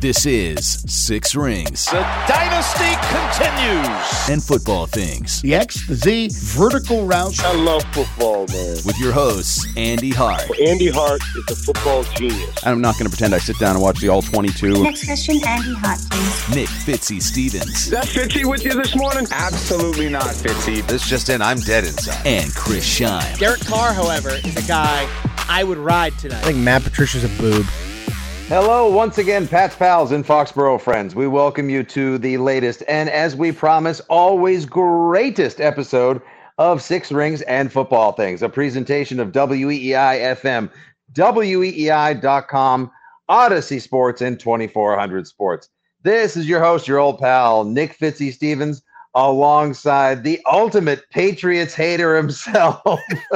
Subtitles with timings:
[0.00, 1.86] This is Six Rings.
[1.86, 4.28] The dynasty continues.
[4.28, 5.40] And football things.
[5.42, 7.42] The X, the Z, vertical routes.
[7.42, 8.76] I love football, man.
[8.84, 10.42] With your hosts, Andy Hart.
[10.60, 12.64] Andy Hart is a football genius.
[12.64, 14.82] I'm not going to pretend I sit down and watch the All 22.
[14.82, 16.54] Next question, Andy Hart, please.
[16.54, 17.86] Nick Fitzy Stevens.
[17.86, 19.26] Is that Fitzy with you this morning?
[19.30, 20.86] Absolutely not, Fitzy.
[20.86, 22.26] This just in, I'm dead inside.
[22.26, 23.38] And Chris Scheim.
[23.38, 25.08] Derek Carr, however, is a guy
[25.48, 26.42] I would ride tonight.
[26.42, 27.66] I think Matt Patricia's a boob.
[28.48, 31.16] Hello, once again, Pat's Pals and Foxborough friends.
[31.16, 36.22] We welcome you to the latest and, as we promise, always greatest episode
[36.56, 40.70] of Six Rings and Football Things, a presentation of WEEI FM,
[41.14, 42.90] WEEI.com,
[43.28, 45.68] Audacy Sports, and 2400 Sports.
[46.04, 48.80] This is your host, your old pal, Nick Fitzy Stevens,
[49.16, 52.80] alongside the ultimate Patriots hater himself,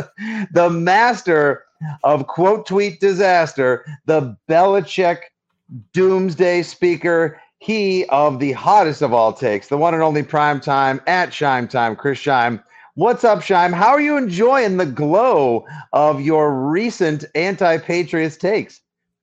[0.53, 1.65] the master
[2.05, 5.21] of quote tweet disaster, the Belichick
[5.93, 11.01] doomsday speaker, he of the hottest of all takes, the one and only prime time
[11.07, 12.63] at Scheim Time, Chris Scheim.
[12.95, 13.73] What's up, Scheim?
[13.73, 18.81] How are you enjoying the glow of your recent anti Patriots takes?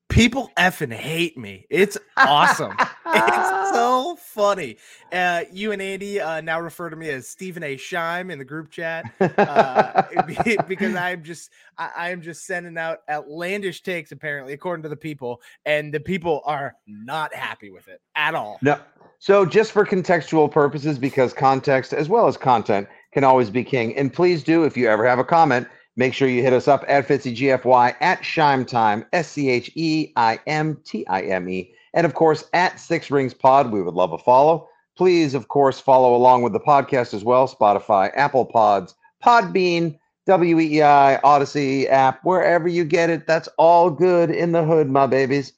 [0.09, 1.65] People effing hate me.
[1.69, 2.73] It's awesome.
[3.05, 4.77] it's so funny.
[5.11, 7.75] Uh, you and Andy uh, now refer to me as Stephen A.
[7.75, 10.03] Scheim in the group chat uh,
[10.67, 15.41] because I'm just I, am just sending out outlandish takes apparently according to the people,
[15.65, 18.59] and the people are not happy with it at all.
[18.61, 18.79] No.
[19.19, 23.95] So just for contextual purposes, because context as well as content can always be king.
[23.97, 26.85] And please do, if you ever have a comment, Make sure you hit us up
[26.87, 31.73] at FitzyGFY, at Scheim Time, S C H E I M T I M E,
[31.95, 33.71] and of course at Six Rings Pod.
[33.71, 34.69] We would love a follow.
[34.95, 38.93] Please, of course, follow along with the podcast as well Spotify, Apple Pods,
[39.23, 39.97] Podbean,
[40.27, 43.25] WEEI, Audacy app, wherever you get it.
[43.25, 45.53] That's all good in the hood, my babies.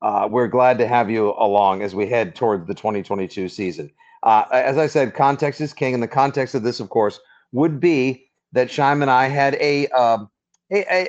[0.00, 3.90] Uh, we're glad to have you along as we head towards the 2022 season.
[4.22, 7.20] Uh, as I said, context is king, and the context of this, of course,
[7.52, 8.23] would be
[8.54, 10.30] that Scheim and I had a um,
[10.72, 11.08] a, a,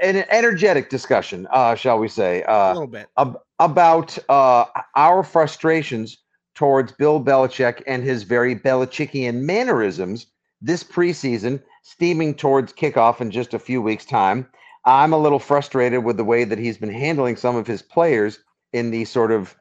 [0.00, 4.64] an energetic discussion, uh, shall we say, uh, a little bit ab- about uh,
[4.96, 6.16] our frustrations
[6.54, 10.26] towards Bill Belichick and his very Belichickian mannerisms
[10.60, 14.48] this preseason, steaming towards kickoff in just a few weeks' time.
[14.84, 18.38] I'm a little frustrated with the way that he's been handling some of his players
[18.72, 19.54] in the sort of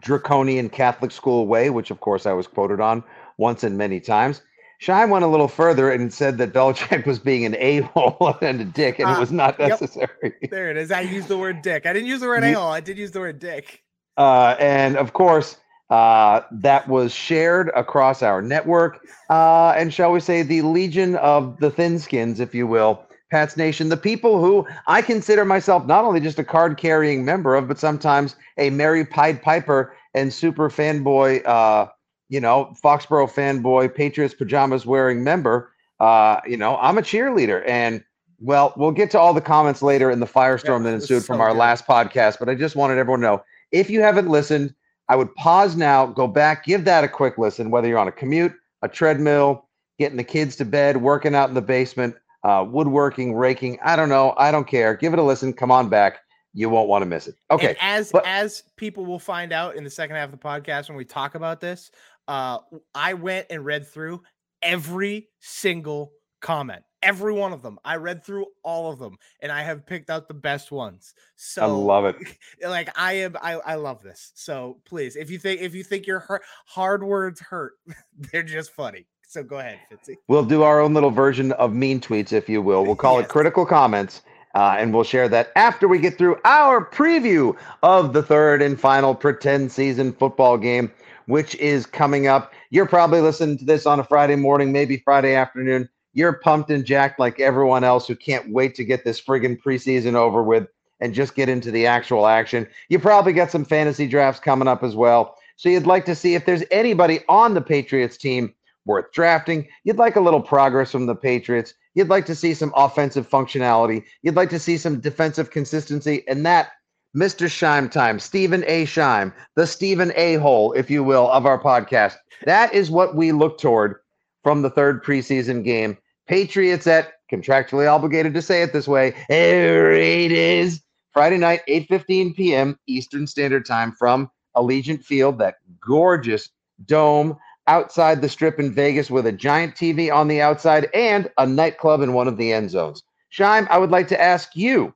[0.00, 3.04] draconian Catholic school way, which of course I was quoted on
[3.38, 4.42] once and many times.
[4.82, 8.64] Scheim went a little further and said that Belichick was being an a-hole and a
[8.64, 10.08] dick, and it was not necessary.
[10.42, 10.50] Yep.
[10.50, 10.90] There it is.
[10.90, 11.86] I used the word dick.
[11.86, 12.70] I didn't use the word a-hole.
[12.70, 13.84] I did use the word dick.
[14.16, 15.56] Uh, and of course,
[15.88, 21.58] uh, that was shared across our network, uh, and shall we say, the legion of
[21.60, 26.04] the thin skins, if you will, Pats Nation, the people who I consider myself not
[26.04, 30.68] only just a card carrying member of, but sometimes a merry Pied Piper and super
[30.68, 31.86] fanboy uh,
[32.32, 35.70] you know, Foxborough fanboy, Patriots pajamas wearing member,
[36.00, 37.62] uh, you know, I'm a cheerleader.
[37.68, 38.02] And
[38.40, 41.26] well, we'll get to all the comments later in the firestorm yeah, that ensued so
[41.26, 41.58] from our good.
[41.58, 42.38] last podcast.
[42.38, 44.74] But I just wanted everyone to know if you haven't listened,
[45.10, 48.12] I would pause now, go back, give that a quick listen, whether you're on a
[48.12, 49.68] commute, a treadmill,
[49.98, 53.78] getting the kids to bed, working out in the basement, uh, woodworking, raking.
[53.84, 54.32] I don't know.
[54.38, 54.96] I don't care.
[54.96, 55.52] Give it a listen.
[55.52, 56.20] Come on back.
[56.54, 57.36] You won't want to miss it.
[57.50, 57.68] Okay.
[57.68, 60.88] And as but, as people will find out in the second half of the podcast
[60.88, 61.90] when we talk about this,
[62.32, 62.58] uh,
[62.94, 64.22] I went and read through
[64.62, 67.78] every single comment, every one of them.
[67.84, 71.12] I read through all of them, and I have picked out the best ones.
[71.36, 72.16] So I love it.
[72.66, 74.32] Like I am, I, I love this.
[74.34, 76.24] So please, if you think if you think your
[76.66, 77.74] hard words hurt,
[78.32, 79.06] they're just funny.
[79.28, 80.16] So go ahead, Fitzy.
[80.28, 82.84] We'll do our own little version of mean tweets, if you will.
[82.86, 83.26] We'll call Yes.
[83.26, 84.22] it critical comments,
[84.54, 88.80] uh, and we'll share that after we get through our preview of the third and
[88.80, 90.90] final pretend season football game,
[91.26, 92.52] which is coming up.
[92.70, 95.88] You're probably listening to this on a Friday morning, maybe Friday afternoon.
[96.14, 100.14] You're pumped and jacked like everyone else who can't wait to get this friggin' preseason
[100.14, 100.66] over with
[101.00, 102.66] and just get into the actual action.
[102.88, 105.36] You probably got some fantasy drafts coming up as well.
[105.56, 108.54] So you'd like to see if there's anybody on the Patriots team
[108.84, 109.68] worth drafting.
[109.84, 111.74] You'd like a little progress from the Patriots.
[111.94, 114.04] You'd like to see some offensive functionality.
[114.22, 116.24] You'd like to see some defensive consistency.
[116.26, 116.70] And that,
[117.16, 117.46] Mr.
[117.46, 118.86] Scheim time, Stephen A.
[118.86, 120.36] Scheim, the Stephen A.
[120.36, 122.16] hole, if you will, of our podcast.
[122.44, 123.96] That is what we look toward
[124.42, 125.98] from the third preseason game.
[126.26, 129.14] Patriots at contractually obligated to say it this way.
[129.28, 130.80] Here it is.
[131.12, 132.78] Friday night, 8:15 p.m.
[132.86, 136.48] Eastern Standard Time from Allegiant Field, that gorgeous
[136.86, 137.36] dome
[137.66, 142.00] outside the strip in Vegas with a giant TV on the outside and a nightclub
[142.00, 143.02] in one of the end zones.
[143.30, 144.94] Scheim, I would like to ask you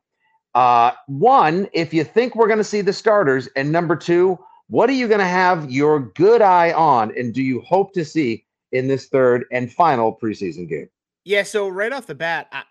[0.56, 4.38] uh, one, if you think we're going to see the starters, and number two,
[4.68, 8.06] what are you going to have your good eye on, and do you hope to
[8.06, 8.42] see
[8.72, 10.88] in this third and final preseason game?
[11.24, 12.62] Yeah, so right off the bat, I,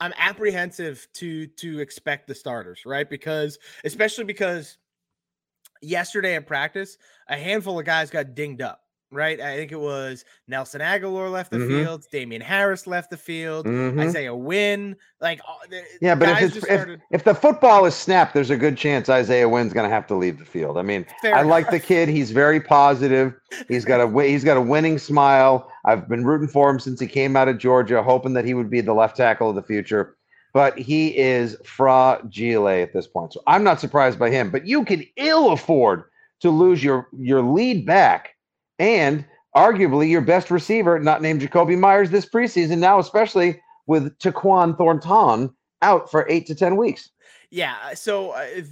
[0.00, 3.08] I'm apprehensive to to expect the starters, right?
[3.08, 4.78] Because especially because
[5.82, 6.96] yesterday in practice,
[7.28, 9.40] a handful of guys got dinged up, right?
[9.40, 11.68] I think it was Nelson Agholor left the Mhm.
[11.84, 14.00] field, Damien Harris left the field, Mhm.
[14.00, 15.40] Isaiah Wynn, like
[16.00, 19.48] Yeah, but if, if, started- if the football is snapped, there's a good chance Isaiah
[19.48, 20.76] Wynn's going to have to leave the field.
[20.76, 22.08] I mean, Fair I like the kid.
[22.08, 23.34] He's very positive.
[23.68, 25.70] He's got a he's got a winning smile.
[25.84, 28.68] I've been rooting for him since he came out of Georgia, hoping that he would
[28.70, 30.14] be the left tackle of the future.
[30.54, 34.50] But he is fragile at this point, so I'm not surprised by him.
[34.50, 36.04] But you can ill afford
[36.40, 38.30] to lose your your lead back
[38.78, 39.24] and
[39.56, 42.78] arguably your best receiver, not named Jakobi Meyers this preseason.
[42.78, 47.10] Now, especially with Tyquan Thornton out for eight to ten weeks.
[47.50, 47.94] Yeah.
[47.94, 48.66] So uh, th-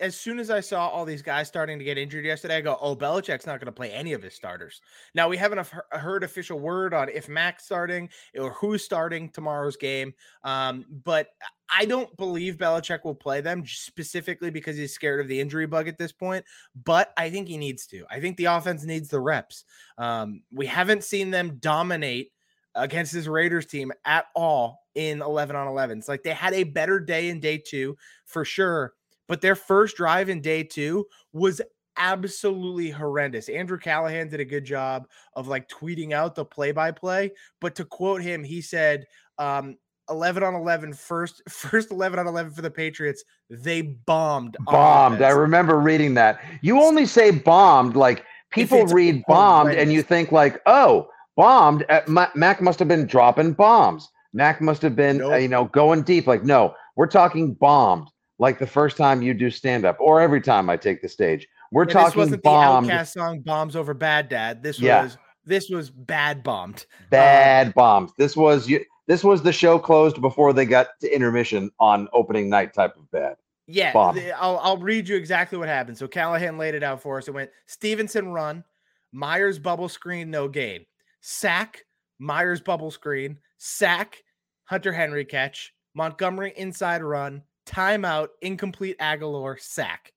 [0.00, 2.78] as soon as I saw all these guys starting to get injured yesterday, I go,
[2.80, 4.80] "Oh, Belichick's not going to play any of his starters."
[5.14, 8.08] Now we haven't heard official word on if Mac's starting
[8.38, 10.14] or who's starting tomorrow's game,
[10.44, 11.28] um, but
[11.74, 15.88] I don't believe Belichick will play them specifically because he's scared of the injury bug
[15.88, 16.44] at this point.
[16.84, 18.04] But I think he needs to.
[18.10, 19.64] I think the offense needs the reps.
[19.98, 22.32] Um, we haven't seen them dominate
[22.74, 25.98] against this Raiders team at all in 11 on 11.
[25.98, 28.94] It's like they had a better day in day two for sure,
[29.28, 31.60] but their first drive in day two was
[31.96, 33.48] absolutely horrendous.
[33.48, 37.74] Andrew Callahan did a good job of like tweeting out the play by play, but
[37.76, 39.06] to quote him, he said,
[39.38, 39.76] um,
[40.10, 45.22] 11 on 11 first first 11 on 11 for the patriots they bombed Bombed.
[45.22, 46.42] I remember reading that.
[46.60, 51.84] You only say bombed like people read bombed and you think like, oh, bombed.
[51.88, 52.00] Uh,
[52.34, 54.08] Mac must have been dropping bombs.
[54.32, 55.42] Mac must have been, uh, Nope.
[55.42, 56.26] you know, going deep.
[56.26, 58.08] Like, no, we're talking bombed.
[58.42, 61.46] Like the first time you do stand up, or every time I take the stage,
[61.70, 65.04] we're Yeah, this talking wasn't bombed, the OutKast song bombs over Baghdad this Yeah.
[65.04, 68.12] was this was bad bombed bad um, bombs.
[68.18, 68.84] This was you.
[69.06, 73.08] This was the show closed before they got to intermission on opening night type of
[73.12, 73.36] bad.
[73.68, 74.16] Yeah, Bomb.
[74.16, 75.96] the- I'll, I'll read you exactly what happened.
[75.96, 77.28] So Callahan laid it out for us.
[77.28, 78.64] It went Stevenson run,
[79.12, 80.84] Meyers bubble screen, no gain,
[81.20, 81.84] sack,
[82.18, 84.22] Meyers bubble screen, sack,
[84.64, 90.12] Hunter Henry catch, Montgomery inside run, timeout, incomplete Agholor, sack.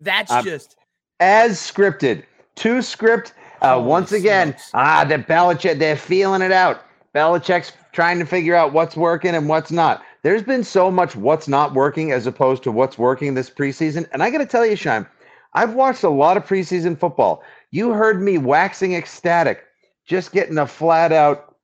[0.00, 0.76] That's Um, just
[1.20, 2.24] as scripted.
[2.54, 3.34] Two script.
[3.62, 4.70] Uh, Holy once again, smokes.
[4.74, 6.82] ah, the Belichick, they're feeling it out.
[7.14, 10.02] Belichick's trying to figure out what's working and what's not.
[10.22, 14.06] There's been so much what's not working as opposed to what's working this preseason.
[14.12, 15.06] And I got to tell you, Scheim,
[15.54, 17.42] I've watched a lot of preseason football.
[17.70, 19.64] You heard me waxing ecstatic,
[20.06, 21.54] just getting a flat out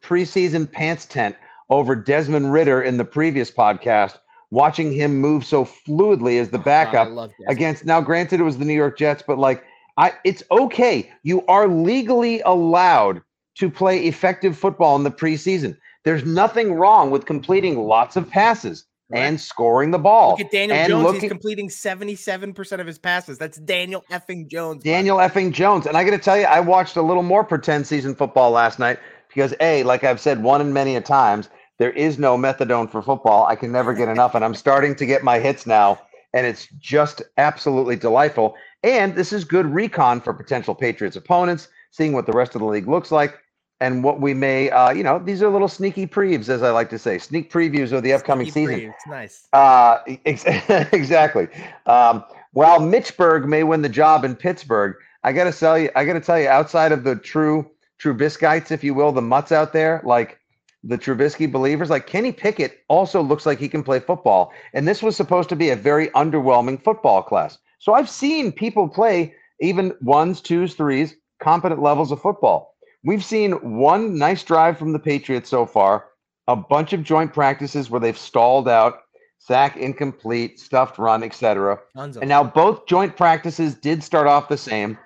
[0.00, 1.34] preseason pants tent
[1.70, 4.18] over Desmond Ridder in the previous podcast,
[4.50, 8.64] watching him move so fluidly as the Oh, backup against now granted it was the
[8.64, 9.62] New York Jets but like
[9.96, 13.22] I it's okay you are legally allowed
[13.56, 18.86] to play effective football in the preseason there's nothing wrong with completing lots of passes
[19.12, 21.20] and scoring the ball Look at Daniel and Jones.
[21.20, 23.38] He's completing 77% of his passes.
[23.38, 24.84] That's Daniel effing Jones.
[24.84, 25.86] Daniel effing Jones.
[25.86, 28.78] And I got to tell you, I watched a little more pretend season football last
[28.78, 31.48] night because, A, like I've said one and many a times,
[31.80, 33.46] there is no methadone for football.
[33.46, 34.34] I can never get enough.
[34.34, 35.98] And I'm starting to get my hits now.
[36.34, 38.54] And it's just absolutely delightful.
[38.82, 42.66] And this is good recon for potential Patriots opponents, seeing what the rest of the
[42.66, 43.38] league looks like
[43.80, 46.90] and what we may, uh, you know, these are little sneaky previews, as I like
[46.90, 48.74] to say, sneak previews of the upcoming Sneaky season.
[48.74, 48.88] free.
[48.90, 49.48] It's nice.
[49.54, 50.44] Uh, ex-
[50.92, 51.48] exactly.
[51.86, 52.22] Um,
[52.52, 56.12] while Mitchburg may win the job in Pittsburgh, I got to tell you, I got
[56.12, 59.72] to tell you, outside of the true true biscuits, if you will, the mutts out
[59.72, 60.39] there, like
[60.82, 64.52] the Trubisky believers, like Kenny Pickett also looks like he can play football.
[64.72, 67.58] And this was supposed to be a very underwhelming football class.
[67.78, 72.74] So I've seen people play even ones, twos, threes, competent levels of football.
[73.04, 76.06] We've seen one nice drive from the Patriots so far,
[76.46, 79.00] a bunch of joint practices where they've stalled out,
[79.38, 81.78] sack incomplete, stuffed run, etc.
[82.20, 84.98] And now both joint practices did start off the same.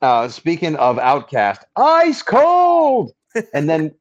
[0.00, 3.12] Uh, speaking of OutKast, ice cold,
[3.54, 3.94] and then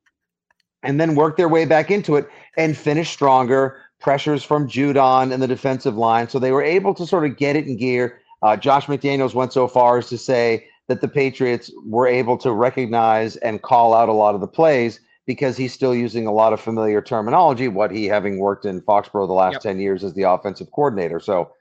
[0.84, 3.82] and then work their way back into it and finish stronger.
[4.00, 7.58] Pressures from Judon and the defensive line, so they were able to sort of get
[7.58, 8.22] it in gear.
[8.42, 12.54] Uh, Josh McDaniels went so far as to say that the Patriots were able to
[12.54, 16.54] recognize and call out a lot of the plays because he's still using a lot
[16.54, 19.62] of familiar terminology, what he having worked in Foxborough the last yep.
[19.62, 21.20] 10 years as the offensive coordinator.
[21.20, 21.52] So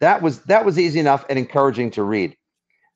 [0.00, 2.36] that was that was easy enough and encouraging to read.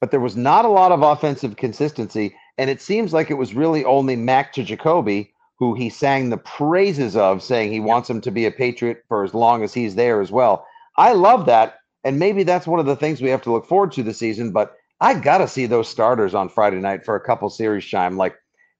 [0.00, 3.54] But there was not a lot of offensive consistency, and it seems like it was
[3.54, 5.30] really only Mac to Jakobi
[5.60, 9.22] who he sang the praises of, saying he wants him to be a Patriot for
[9.22, 10.66] as long as he's there as well.
[10.96, 11.76] I love that.
[12.02, 14.52] And maybe that's one of the things we have to look forward to this season.
[14.52, 18.16] But I got to see those starters on Friday night for a couple series Scheim.
[18.16, 18.36] Like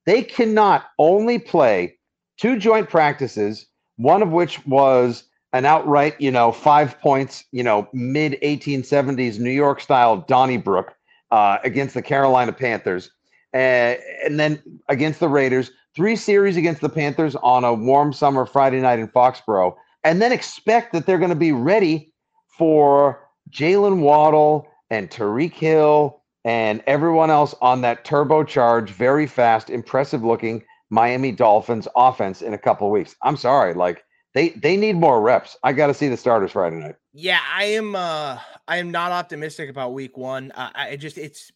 [0.07, 1.99] they cannot only play
[2.39, 7.89] two joint practices, one of which was an outright, you know, five points, you know,
[7.93, 10.95] mid 1870s New York style Donnybrook
[11.31, 13.11] uh, against the Carolina Panthers.
[13.53, 18.47] Uh, and then against the Raiders, three series against the Panthers on a warm summer
[18.47, 22.11] Friday night in Foxborough, and then expect that they're going to be ready
[22.57, 30.25] for Jaylen Waddle and Tyreek Hill and everyone else on that turbocharged, very fast, impressive
[30.25, 33.15] looking Miami Dolphins offense in a couple of weeks.
[33.21, 34.03] I'm sorry, like
[34.33, 35.59] they they need more reps.
[35.65, 36.95] I got to see the starters Friday night.
[37.13, 37.95] Yeah, I am.
[37.95, 40.51] uh I am not optimistic about Week One.
[40.53, 41.53] Uh, I just it's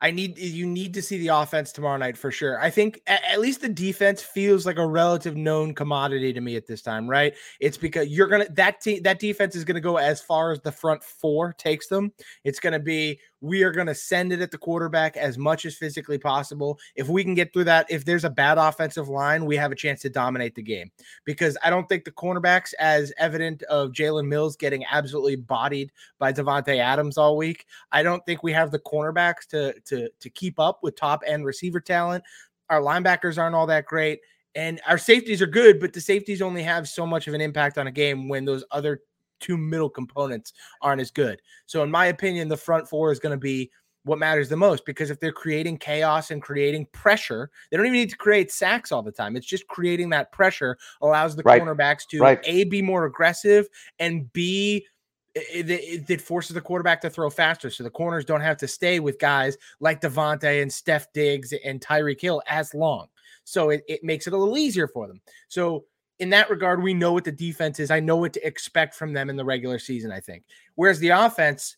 [0.00, 2.60] I need you need to see the offense tomorrow night for sure.
[2.60, 6.56] I think at, at, least the defense feels like a relative known commodity to me
[6.56, 7.34] at this time, right?
[7.60, 10.72] It's because you're gonna that team that defense is gonna go as far as the
[10.72, 12.12] front four takes them.
[12.44, 15.76] It's gonna be we are going to send it at the quarterback as much as
[15.76, 16.78] physically possible.
[16.94, 19.76] If we can get through that, if there's a bad offensive line, we have a
[19.76, 20.90] chance to dominate the game.
[21.24, 26.32] Because I don't think the cornerbacks, as evident of Jalen Mills getting absolutely bodied by
[26.32, 30.58] Davante Adams all week, I don't think we have the cornerbacks to to to keep
[30.58, 32.24] up with top end receiver talent.
[32.70, 34.20] Our linebackers aren't all that great.
[34.54, 37.76] And our safeties are good, but the safeties only have so much of an impact
[37.76, 39.02] on a game when those other
[39.40, 40.52] two middle components
[40.82, 41.40] aren't as good.
[41.66, 43.70] So, in my opinion, the front four is going to be
[44.06, 47.98] what matters the most because if they're creating chaos and creating pressure, they don't even
[47.98, 49.34] need to create sacks all the time.
[49.34, 51.60] It's just creating that pressure allows the right.
[51.60, 52.38] cornerbacks to right.
[52.44, 54.86] a be more aggressive and b
[55.34, 58.66] it, it, it, forces the quarterback to throw faster, so the corners don't have to
[58.66, 63.08] stay with guys like Davante and Steph Diggs and Tyreek Hill as long.
[63.44, 65.20] So it, it makes it a little easier for them.
[65.48, 65.84] So
[66.18, 67.90] in that regard, we know what the defense is.
[67.90, 70.44] I know what to expect from them in the regular season, I think.
[70.74, 71.76] Whereas the offense,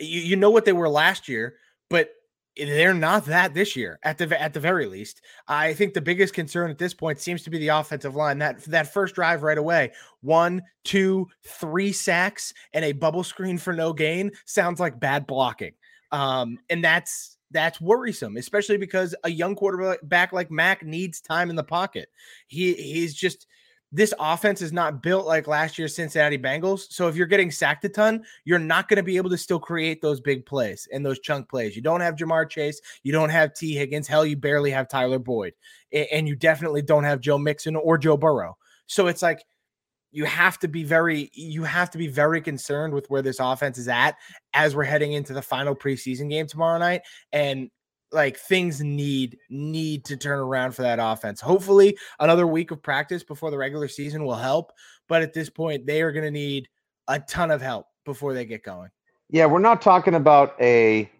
[0.00, 1.56] you, you know what they were last year,
[1.88, 2.10] but
[2.56, 5.22] they're not that this year at the at the very least.
[5.48, 8.38] I think the biggest concern at this point seems to be the offensive line.
[8.38, 13.72] That that first drive right away, one, two, three sacks and a bubble screen for
[13.72, 15.72] no gain sounds like bad blocking.
[16.12, 21.56] Um, and that's that's worrisome, especially because a young quarterback like Mac needs time in
[21.56, 22.10] the pocket.
[22.48, 23.46] He he's just
[23.92, 26.90] this offense is not built like last year's Cincinnati Bengals.
[26.90, 29.60] So if you're getting sacked a ton, you're not going to be able to still
[29.60, 31.76] create those big plays and those chunk plays.
[31.76, 33.72] You don't have Ja'Marr Chase, you don't have T.
[33.72, 35.52] Higgins, hell, you barely have Tyler Boyd,
[35.92, 38.58] and you definitely don't have Joe Mixon or Joe Burrow.
[38.86, 39.44] So it's like
[40.14, 43.78] you have to be very you have to be very concerned with where this offense
[43.78, 44.14] is at
[44.52, 47.02] as we're heading into the final preseason game tomorrow night
[47.32, 47.68] and
[48.12, 51.40] like things need need to turn around for that offense.
[51.40, 54.72] Hopefully another week of practice before the regular season will help,
[55.08, 56.68] but at this point they are going to need
[57.08, 58.90] a ton of help before they get going.
[59.30, 61.10] Yeah, we're not talking about a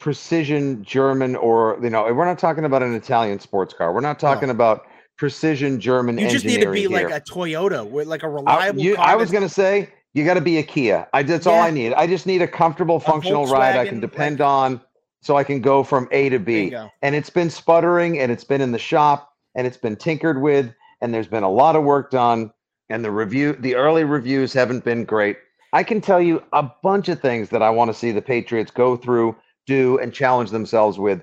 [0.00, 3.94] precision German or you know, we're not talking about an Italian sports car.
[3.94, 4.54] We're not talking no.
[4.54, 4.86] about
[5.20, 6.16] precision German.
[6.16, 6.88] You just need to be here.
[6.88, 8.80] like a Toyota with like a reliable.
[8.80, 11.06] I, you, I was going to say you got to be a Kia.
[11.12, 11.52] I that's yeah.
[11.52, 11.92] all I need.
[11.92, 14.80] I just need a comfortable, functional ride I can depend like, on,
[15.20, 16.74] so I can go from A to B.
[17.02, 20.72] And it's been sputtering, and it's been in the shop, and it's been tinkered with,
[21.02, 22.50] and there's been a lot of work done.
[22.88, 25.36] And the review, the early reviews haven't been great.
[25.74, 28.70] I can tell you a bunch of things that I want to see the Patriots
[28.70, 29.36] go through,
[29.66, 31.20] do, and challenge themselves with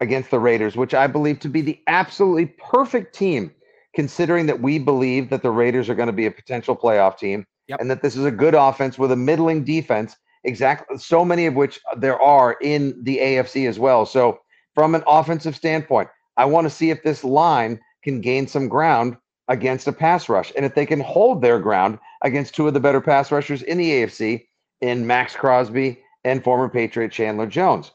[0.00, 3.52] against the Raiders, which I believe to be the absolutely perfect team,
[3.94, 7.46] considering that we believe that the Raiders are going to be a potential playoff team
[7.68, 7.80] yep.
[7.80, 11.54] and that this is a good offense with a middling defense, exactly so many of
[11.54, 14.06] which there are in the AFC as well.
[14.06, 14.40] So,
[14.74, 19.16] from an offensive standpoint, I want to see if this line can gain some ground
[19.48, 20.52] against a pass rush.
[20.56, 23.78] And if they can hold their ground against two of the better pass rushers in
[23.78, 24.46] the AFC,
[24.80, 27.92] in Maxx Crosby and former Patriot Chandler Jones.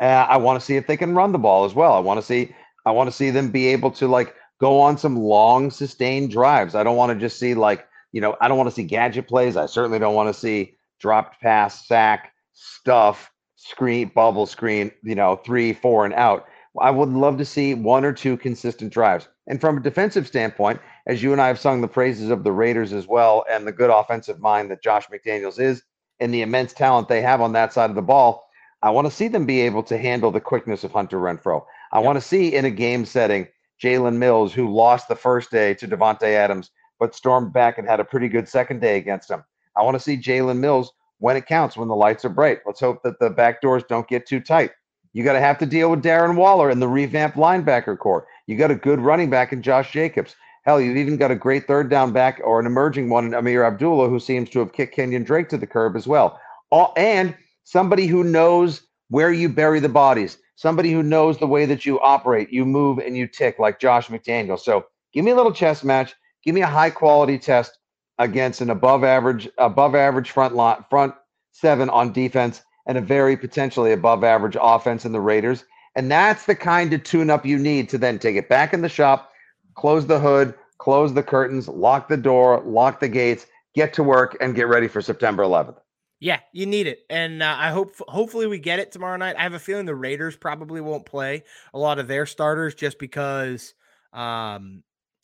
[0.00, 1.94] Uh, I want to see if they can run the ball as well.
[1.94, 2.54] I want to see
[2.86, 6.74] I want to see them be able to like go on some long sustained drives.
[6.74, 9.28] I don't want to just see like, you know, I don't want to see gadget
[9.28, 9.56] plays.
[9.56, 15.36] I certainly don't want to see dropped pass, sack, stuff, screen, bubble screen, you know,
[15.36, 16.46] three, four, and out.
[16.80, 19.28] I would love to see one or two consistent drives.
[19.46, 22.52] And from a defensive standpoint, as you and I have sung the praises of the
[22.52, 25.82] Raiders as well, and the good offensive mind that Josh McDaniels is,
[26.20, 28.47] and the immense talent they have on that side of the ball,
[28.82, 31.64] I want to see them be able to handle the quickness of Hunter Renfrow.
[31.92, 32.06] I yep.
[32.06, 33.48] want to see in a game setting
[33.82, 38.00] Jalen Mills, who lost the first day to Davante Adams, but stormed back and had
[38.00, 39.44] a pretty good second day against him.
[39.76, 42.60] I want to see Jalen Mills when it counts, when the lights are bright.
[42.66, 44.70] Let's hope that the back doors don't get too tight.
[45.12, 48.26] You got to have to deal with Darren Waller and the revamped linebacker corps.
[48.46, 50.36] You got a good running back in Josh Jacobs.
[50.64, 53.64] Hell, you've even got a great third down back or an emerging one in Ameer
[53.64, 56.38] Abdullah, who seems to have kicked Kenyan Drake to the curb as well.
[56.70, 57.34] All, and
[57.68, 62.00] somebody who knows where you bury the bodies, somebody who knows the way that you
[62.00, 64.58] operate, you move and you tick like Josh McDaniel.
[64.58, 66.14] So give me a little chess match.
[66.42, 67.78] Give me a high quality test
[68.18, 71.14] against an above average, above average front lot, front
[71.52, 75.66] seven on defense and a very potentially above average offense in the Raiders.
[75.94, 78.80] And that's the kind of tune up you need to then take it back in
[78.80, 79.30] the shop,
[79.74, 83.44] close the hood, close the curtains, lock the door, lock the gates,
[83.74, 85.76] get to work, and get ready for September 11th.
[86.20, 89.36] Yeah, you need it, and uh, I hope hopefully we get it tomorrow night.
[89.38, 92.98] I have a feeling the Raiders probably won't play a lot of their starters just
[92.98, 93.74] because,
[94.12, 94.82] um,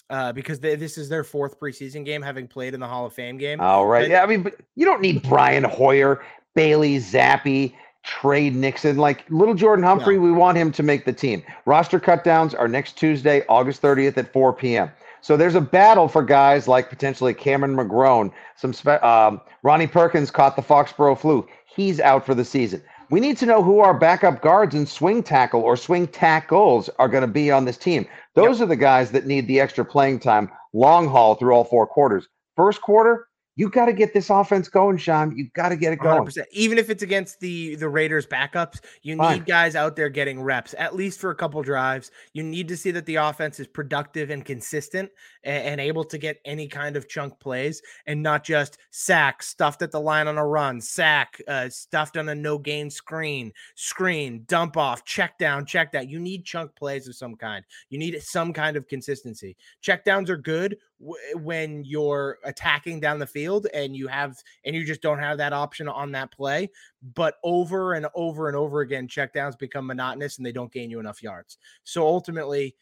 [0.09, 3.13] uh, because they, this is their fourth preseason game, having played in the Hall of
[3.13, 3.61] Fame game.
[3.61, 6.25] All right, but, yeah, I mean, but you don't need Brian Hoyer,
[6.55, 7.75] Bailey Zappe,
[8.05, 10.15] Tre Nixon, like little Jordan Humphrey.
[10.15, 10.23] No.
[10.23, 11.43] We want him to make the team.
[11.65, 14.93] Roster cutdowns are next Tuesday, August 30th at 4 p.m.
[15.25, 18.31] So there's a battle for guys like potentially Cameron McGrone.
[18.57, 21.49] Some spe- um, Ronnie Perkins caught the Foxborough flu.
[21.65, 22.83] He's out for the season.
[23.09, 27.09] We need to know who our backup guards and swing tackle or swing tackles are
[27.09, 28.07] going to be on this team.
[28.35, 28.67] Those yep.
[28.67, 32.29] are the guys that need the extra playing time, long haul through all four quarters.
[32.55, 35.37] First quarter, you got to get this offense going, Sean.
[35.37, 36.25] You got to get it going.
[36.25, 36.45] 100%.
[36.51, 39.39] Even if it's against the the Raiders backups, you Fine.
[39.39, 42.11] need guys out there getting reps at least for a couple drives.
[42.33, 45.11] You need to see that the offense is productive and consistent
[45.45, 49.83] and, and able to get any kind of chunk plays and not just sack stuffed
[49.83, 54.45] at the line on a run, sack uh, stuffed on a no gain screen, screen,
[54.47, 56.09] dump off, check down, check that.
[56.09, 57.65] You need chunk plays of some kind.
[57.89, 59.57] You need some kind of consistency.
[59.81, 64.75] Check downs are good Eh, when you're attacking down the field and you have and
[64.75, 66.71] you just don't have that option on that play
[67.15, 71.01] but over and over and over again checkdowns become monotonous and they don't gain you
[71.01, 71.59] enough yards.
[71.85, 72.75] So ultimately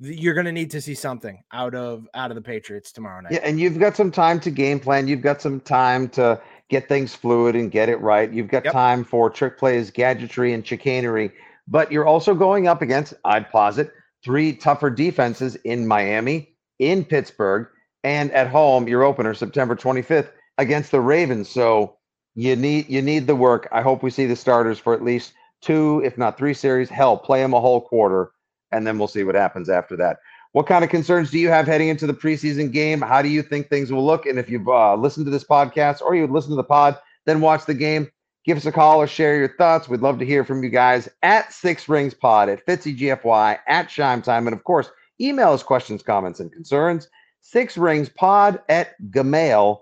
[0.00, 3.32] you're going to need to see something out of out of the patriots tomorrow night.
[3.32, 5.08] Yeah and you've got some time to game plan.
[5.08, 8.32] You've got some time to get things fluid and get it right.
[8.32, 8.72] You've got yep.
[8.72, 11.32] time for trick plays gadgetry and chicanery
[11.68, 13.92] but you're also going up against i'd posit
[14.24, 17.68] three tougher defenses in miami in Pittsburgh
[18.04, 21.48] and at home, your opener September 25th against the Ravens.
[21.48, 21.96] So
[22.34, 23.68] you need you need the work.
[23.72, 26.88] I hope we see the starters for at least two, if not three series.
[26.88, 28.32] Hell, play them a whole quarter,
[28.70, 30.18] and then we'll see what happens after that.
[30.52, 33.00] What kind of concerns do you have heading into the preseason game?
[33.00, 34.24] How do you think things will look?
[34.24, 37.40] And if you've uh, listened to this podcast or you listen to the pod, then
[37.40, 38.10] watch the game.
[38.44, 39.88] Give us a call or share your thoughts.
[39.88, 44.24] We'd love to hear from you guys at Six Rings Pod, at FitzyGFY, at Scheim
[44.24, 47.08] Time, and of course, Email us questions, comments, and concerns.
[47.40, 49.78] Six rings pod at gmail.com.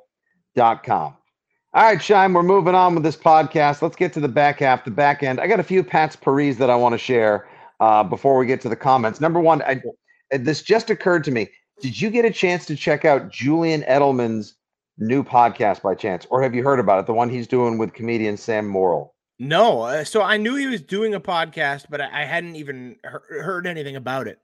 [1.74, 3.82] All right, Scheim, we're moving on with this podcast.
[3.82, 5.40] Let's get to the back half, the back end.
[5.40, 7.48] I got a few Pats-pourri that I want to share
[7.80, 9.20] uh, before we get to the comments.
[9.20, 9.82] Number one, I,
[10.30, 11.50] this just occurred to me.
[11.82, 14.56] Did you get a chance to check out Julian Edelman's
[14.96, 17.06] new podcast by chance, or have you heard about it?
[17.06, 19.10] The one he's doing with comedian Sam Morril.
[19.38, 23.40] No, uh, so I knew he was doing a podcast, but I, hadn't even he-
[23.42, 24.38] heard anything about it.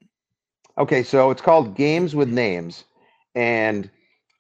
[0.79, 2.85] Okay, so it's called Games with Names,
[3.35, 3.91] and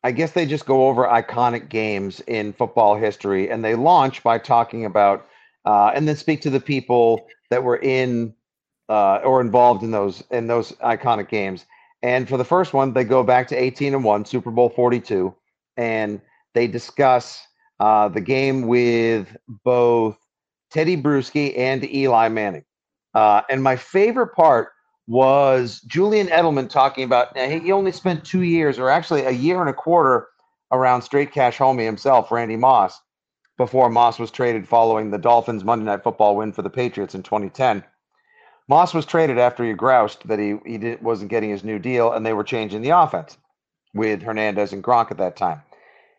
[0.03, 4.39] I guess they just go over iconic games in football history, and they launch by
[4.39, 5.27] talking about
[5.65, 8.35] uh, and then speak to the people that were in
[8.89, 11.67] uh, or involved in those in those iconic games.
[12.03, 15.35] And for the first one, they go back to 18 and one, Super Bowl 42,
[15.77, 16.21] and
[16.55, 17.41] they discuss
[17.79, 20.17] uh, the game with both
[20.75, 22.65] Tedy Bruschi and Eli Manning.
[23.15, 24.71] Uh, and my favorite part
[25.07, 29.69] was Julian Edelman talking about he only spent two years, or actually a year and
[29.69, 30.29] a quarter,
[30.71, 33.01] around straight cash homie himself, Randy Moss,
[33.59, 37.23] before Moss was traded following the Dolphins Monday Night Football win for the Patriots in
[37.23, 37.85] 2010.
[38.69, 42.13] Moss was traded after he groused that he he did, wasn't getting his new deal,
[42.13, 43.37] and they were changing the offense
[43.93, 45.63] with Hernandez and Gronk at that time.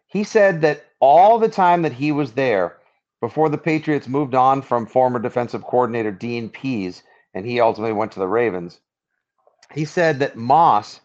[0.07, 2.77] He said that all the time that he was there,
[3.21, 7.01] before the Patriots moved on from former defensive coordinator Dean Pees,
[7.33, 8.79] and he ultimately went to the Ravens,
[9.73, 10.99] he said that Moss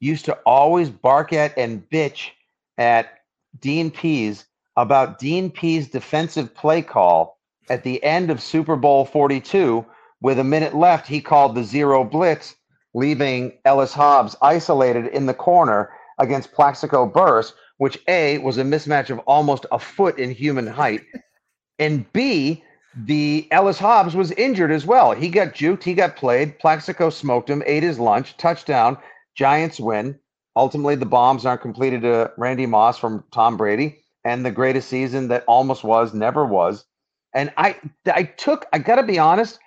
[0.00, 2.30] used to always bark at and bitch
[2.78, 3.20] at
[3.58, 4.44] Dean Pees
[4.76, 9.84] about Dean Pees' defensive play call at the end of Super Bowl 42.
[10.20, 12.54] With a minute left, he called the zero blitz,
[12.94, 19.10] leaving Ellis Hobbs isolated in the corner against Plaxico Burress, which A was a mismatch
[19.10, 21.02] of almost a foot in human height,
[21.78, 22.62] and B,
[22.94, 25.12] the Ellis Hobbs was injured as well.
[25.12, 26.58] He got juked, he got played.
[26.58, 28.98] Plaxico smoked him, ate his lunch, touchdown.
[29.34, 30.18] Giants win.
[30.56, 35.28] Ultimately, the bombs aren't completed to Randy Moss from Tom Brady, and the greatest season
[35.28, 36.84] that almost was, never was.
[37.34, 37.76] And I,
[38.06, 38.66] I took.
[38.72, 39.58] I got to be honest.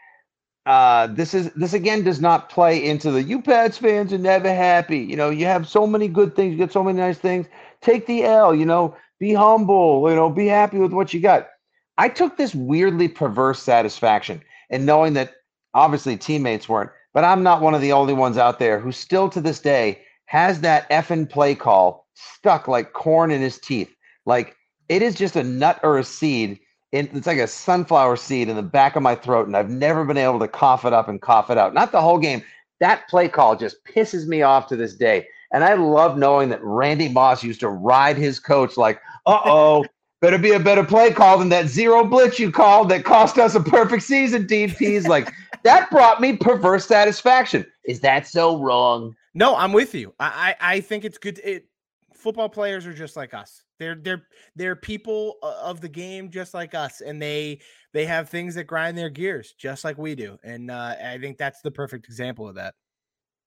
[0.68, 4.52] Uh, this is this again does not play into the you Pats fans are never
[4.52, 4.98] happy.
[4.98, 7.48] You know, you have so many good things, you get so many nice things.
[7.82, 8.54] Take the L.
[8.54, 10.10] You know, be humble.
[10.10, 11.50] You know, be happy with what you got.
[11.98, 15.34] I took this weirdly perverse satisfaction in knowing that
[15.74, 19.30] obviously teammates weren't, but I'm not one of the only ones out there who still
[19.30, 23.94] to this day has that effing play call stuck like corn in his teeth.
[24.26, 24.56] Like
[24.90, 26.60] it is just a nut or a seed.
[26.92, 30.06] In, it's like a sunflower seed in the back of my throat, and I've never
[30.06, 31.74] been able to cough it up and cough it out.
[31.74, 32.42] Not the whole game.
[32.80, 35.28] That play call just pisses me off to this day.
[35.52, 39.86] And I love knowing that Randy Moss used to ride his coach like, uh oh,
[40.26, 43.54] better be a better play call than that zero blitz you called that cost us
[43.54, 45.08] a perfect season, Pees.
[45.08, 45.32] Like
[45.64, 47.64] that brought me perverse satisfaction.
[47.84, 49.16] Is that so wrong?
[49.36, 50.16] No, I'm with you.
[50.20, 51.40] I I, I think it's good.
[51.44, 51.68] It,
[52.16, 53.62] football players are just like us.
[53.78, 54.24] They're they're
[54.56, 57.60] they're people of the game just like us, and they
[57.94, 60.40] they have things that grind their gears just like we do.
[60.44, 62.74] And uh, I think that's the perfect example of that.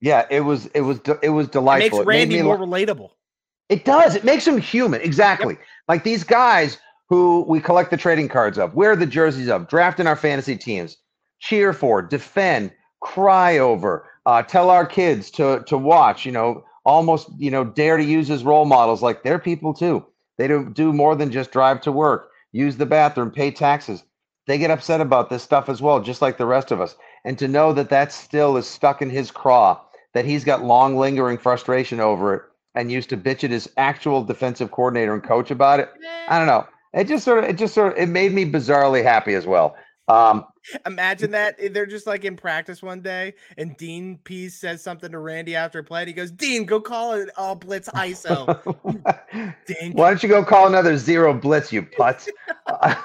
[0.00, 2.02] Yeah, it was it was it was delightful.
[2.02, 3.10] It makes Randy it more relatable.
[3.68, 4.14] It does.
[4.14, 5.00] It makes him human.
[5.00, 5.54] Exactly.
[5.54, 5.62] Yep.
[5.88, 6.78] Like these guys
[7.08, 10.56] who we collect the trading cards of, wear the jerseys of, draft in our fantasy
[10.56, 10.96] teams,
[11.40, 16.26] cheer for, defend, cry over, uh, tell our kids to to watch.
[16.26, 19.02] You know, almost you know dare to use as role models.
[19.02, 20.04] Like they're people too.
[20.36, 24.04] They don't do more than just drive to work, use the bathroom, pay taxes.
[24.46, 26.96] They get upset about this stuff as well, just like the rest of us.
[27.24, 29.80] And to know that that still is stuck in his craw,
[30.14, 32.42] that he's got long lingering frustration over it,
[32.78, 35.90] and used to bitch at his actual defensive coordinator and coach about it.
[36.28, 36.64] I don't know.
[36.94, 39.76] It just sort of, it just sort of, it made me bizarrely happy as well.
[40.06, 40.44] Um,
[40.86, 45.18] Imagine that they're just like in practice one day, and Dean Pees says something to
[45.18, 46.02] Randy after a play.
[46.02, 48.46] And he goes, "Dean, go call it all blitz ISO."
[49.66, 52.28] Dean, why don't you go call another zero blitz, you putz?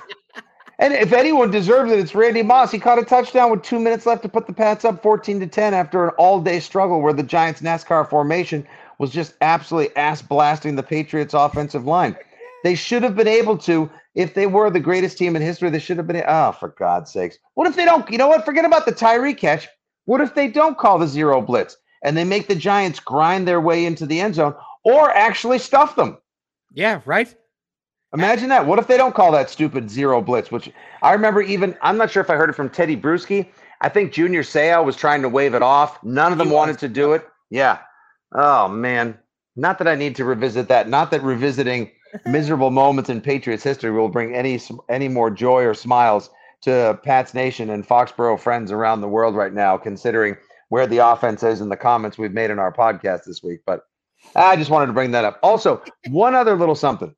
[0.80, 2.72] and if anyone deserves it, it's Randy Moss.
[2.72, 5.48] He caught a touchdown with two minutes left to put the Pats up fourteen to
[5.48, 8.66] ten after an all-day struggle where the Giants' NASCAR formation
[9.00, 12.16] was just absolutely ass blasting the Patriots' offensive line.
[12.64, 15.80] They should have been able to, if they were the greatest team in history, they
[15.80, 16.24] should have been.
[16.26, 17.38] Oh, for God's sakes.
[17.56, 18.10] What if they don't?
[18.10, 18.46] You know what?
[18.46, 19.68] Forget about the Tyree catch.
[20.06, 23.62] What if they don't call the zero blitz and they make the Giants grind their
[23.62, 26.18] way into the end zone or actually stuff them?
[26.74, 27.34] Yeah, right.
[28.14, 28.68] Imagine that.
[28.68, 30.52] What if they don't call that stupid zero blitz?
[30.52, 33.48] Which I remember even, I'm not sure if I heard it from Tedy Bruschi.
[33.82, 36.02] I think Junior Seau was trying to wave it off.
[36.04, 37.28] None of them wanted to do it.
[37.50, 37.80] Yeah.
[38.34, 39.18] Oh man,
[39.56, 40.90] not that I need to revisit that.
[40.90, 41.92] Not that revisiting
[42.26, 46.30] miserable moments in Patriots history will bring any any more joy or smiles
[46.62, 50.38] to Pat's Nation and Foxborough friends around the world right now, considering
[50.70, 53.60] where the offense is and the comments we've made in our podcast this week.
[53.66, 53.82] But
[54.36, 55.40] I just wanted to bring that up.
[55.44, 57.14] Also, one other little something.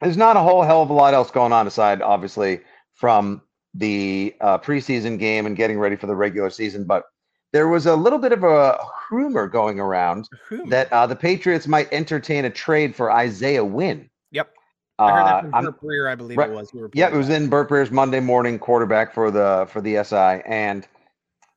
[0.00, 2.60] There's not a whole hell of a lot else going on aside, obviously,
[2.94, 3.42] from
[3.74, 7.04] the uh, preseason game and getting ready for the regular season, but
[7.52, 8.78] there was a little bit of a
[9.10, 10.28] rumor going around
[10.68, 14.08] that uh, the Patriots might entertain a trade for Isaiah Wynn.
[14.30, 14.54] Yep.
[14.98, 16.70] I heard that from uh, Burt Breer, I believe right, it was.
[16.92, 20.86] Yeah, it was in Burt Breer's Monday morning quarterback for the for the SI, and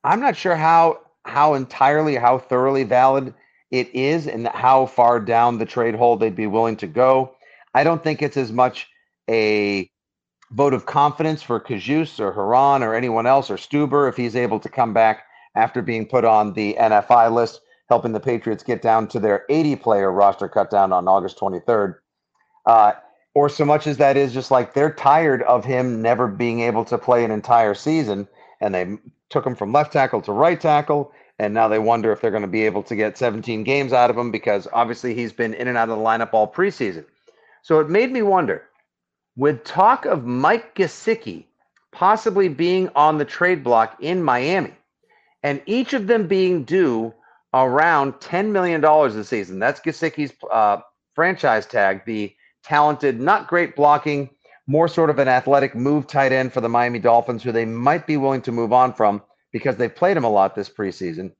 [0.03, 3.33] I'm not sure how how entirely how thoroughly valid
[3.69, 7.35] it is, and how far down the trade hole they'd be willing to go.
[7.73, 8.87] I don't think it's as much
[9.29, 9.89] a
[10.51, 14.59] vote of confidence for Cajuste or Herron or anyone else or Stueber if he's able
[14.59, 15.23] to come back
[15.55, 19.75] after being put on the NFI list, helping the Patriots get down to their 80
[19.77, 21.95] player roster cutdown on August 23rd.
[22.65, 22.93] Uh,
[23.35, 26.85] or so much as that is just like they're tired of him never being able
[26.85, 28.27] to play an entire season,
[28.61, 28.97] and they
[29.29, 32.43] took him from left tackle to right tackle, and now they wonder if they're going
[32.43, 35.67] to be able to get 17 games out of him because obviously he's been in
[35.67, 37.05] and out of the lineup all preseason.
[37.63, 38.63] So it made me wonder
[39.35, 41.45] with talk of Mike Gesicki
[41.91, 44.73] possibly being on the trade block in Miami,
[45.43, 47.13] and each of them being due
[47.53, 48.81] around $10 million
[49.15, 49.59] this season.
[49.59, 50.77] That's Gesicki's uh,
[51.13, 54.29] franchise tag, the talented, not great blocking,
[54.65, 58.07] more sort of an athletic move tight end for the Miami Dolphins, who they might
[58.07, 61.33] be willing to move on from because they've played him a lot this preseason.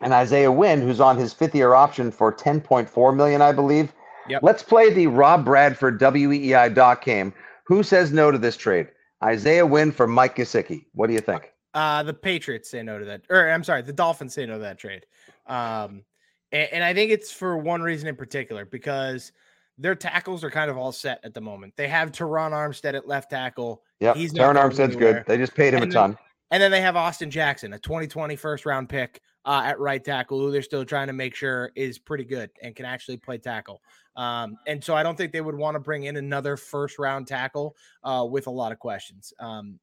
[0.00, 3.92] And Isaiah Wynn, who's on his fifth year option for 10.4 million, I believe.
[4.28, 4.42] Yep.
[4.42, 7.32] Let's play the Rob Bradford WEEI doc game.
[7.66, 8.88] Who says no to this trade?
[9.24, 10.86] Isaiah Wynn for Mike Gesicki.
[10.92, 11.52] What do you think?
[11.76, 14.60] Uh, the Patriots say no to that, or I'm sorry, the Dolphins say no to
[14.60, 15.04] that trade.
[15.46, 16.02] Um,
[16.50, 19.30] and, and I think it's for one reason in particular because
[19.76, 21.74] their tackles are kind of all set at the moment.
[21.76, 23.82] They have Terron Armstead at left tackle.
[24.00, 25.12] Yeah, He's not Armstead's anywhere.
[25.12, 25.24] good.
[25.26, 26.18] They just paid him And a then- ton.
[26.52, 30.38] And then they have Austin Jackson, a 2020 first round pick uh, at right tackle,
[30.38, 33.82] who they're still trying to make sure is pretty good and can actually play tackle.
[34.14, 37.26] Um, and so I don't think they would want to bring in another first round
[37.26, 39.34] tackle uh, with a lot of questions.
[39.40, 39.78] Um,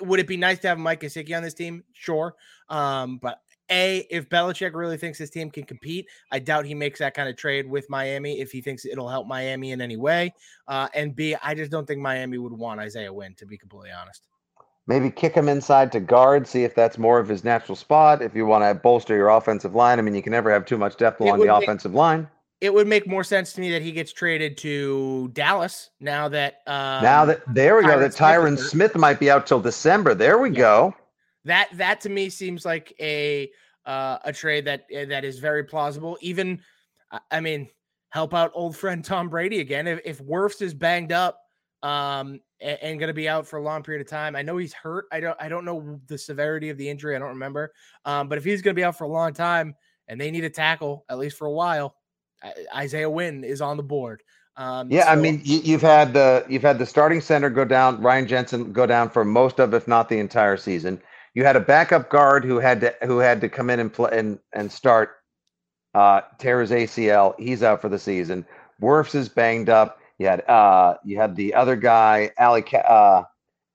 [0.00, 1.84] would it be nice to have Mike Gesicki on this team?
[1.92, 2.34] Sure.
[2.68, 6.98] Um, but a, if Belichick really thinks his team can compete, I doubt he makes
[6.98, 10.34] that kind of trade with Miami if he thinks it'll help Miami in any way.
[10.68, 13.90] Uh, and B, I just don't think Miami would want Isaiah Wynn, to be completely
[13.90, 14.28] honest.
[14.88, 18.20] Maybe kick him inside to guard, see if that's more of his natural spot.
[18.20, 20.76] If you want to bolster your offensive line, I mean, you can never have too
[20.76, 22.28] much depth along the make- offensive line.
[22.62, 26.60] It would make more sense to me that he gets traded to Dallas now that
[26.68, 28.70] um, now that there we go, that Smith Tyron hurt.
[28.70, 30.14] Smith might be out till December.
[30.14, 30.94] There we go.
[31.44, 33.50] that that to me seems like a
[33.84, 36.16] uh, a trade that eh, that is very plausible.
[36.20, 36.60] Even
[37.32, 37.68] I- mean,
[38.10, 39.88] help out old friend Tom Brady again.
[39.88, 41.40] If if Wirfs is banged up
[41.82, 44.56] um and, and going to be out for a long period of time, I know
[44.56, 45.06] he's hurt.
[45.10, 47.16] I don't I don't know the severity of the injury.
[47.16, 47.72] I don't remember.
[48.04, 49.74] Um, but if he's going to be out for a long time
[50.06, 51.96] and they need a tackle at least for a while,
[52.74, 54.22] Isaiah Wynn is on the board.
[54.56, 58.02] Um, Yeah, I mean, you, you've had the you've had the starting center go down,
[58.02, 61.00] Ryan Jensen go down for most of, if not the entire season.
[61.34, 64.10] You had a backup guard who had to who had to come in and play
[64.12, 65.16] and and start.
[65.94, 67.34] Uh, tear ACL.
[67.38, 68.46] He's out for the season.
[68.80, 69.98] Wirfs is banged up.
[70.18, 73.24] You had uh, you had the other guy, Ali uh,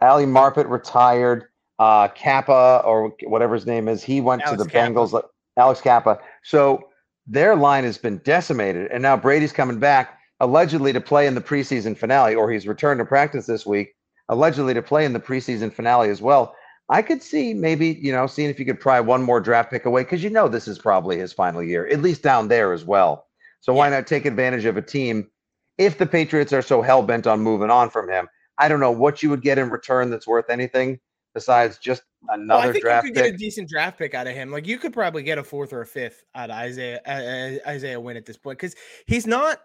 [0.02, 1.46] Ali Marpet retired.
[1.80, 4.94] Uh, Cappa or whatever his name is, he went Alex to the Cappa.
[4.94, 5.24] Bengals.
[5.58, 6.20] Alex Cappa.
[6.44, 6.87] So
[7.28, 11.42] their line has been decimated, and now Brady's coming back allegedly to play in the
[11.42, 13.96] preseason finale, or he's returned to practice this week,
[14.30, 16.56] allegedly to play in the preseason finale as well.
[16.90, 19.86] I could see maybe, you know, seeing if you could pry one more draft pick
[19.86, 22.86] away because you know this is probably his final year, at least down there as
[22.86, 23.28] well.
[23.60, 25.30] So why not take advantage of a team
[25.78, 28.30] if the Patriots are so hell bent on moving on from him?
[28.58, 31.00] I don't know what you would get in return that's worth anything
[31.38, 34.26] besides just Well, another I think draft you could get a decent draft pick out
[34.26, 34.50] of him.
[34.52, 37.70] Like you could probably get a fourth or a fifth out of Isaiah uh, uh,
[37.70, 39.60] Isaiah Wynn at this point because he's not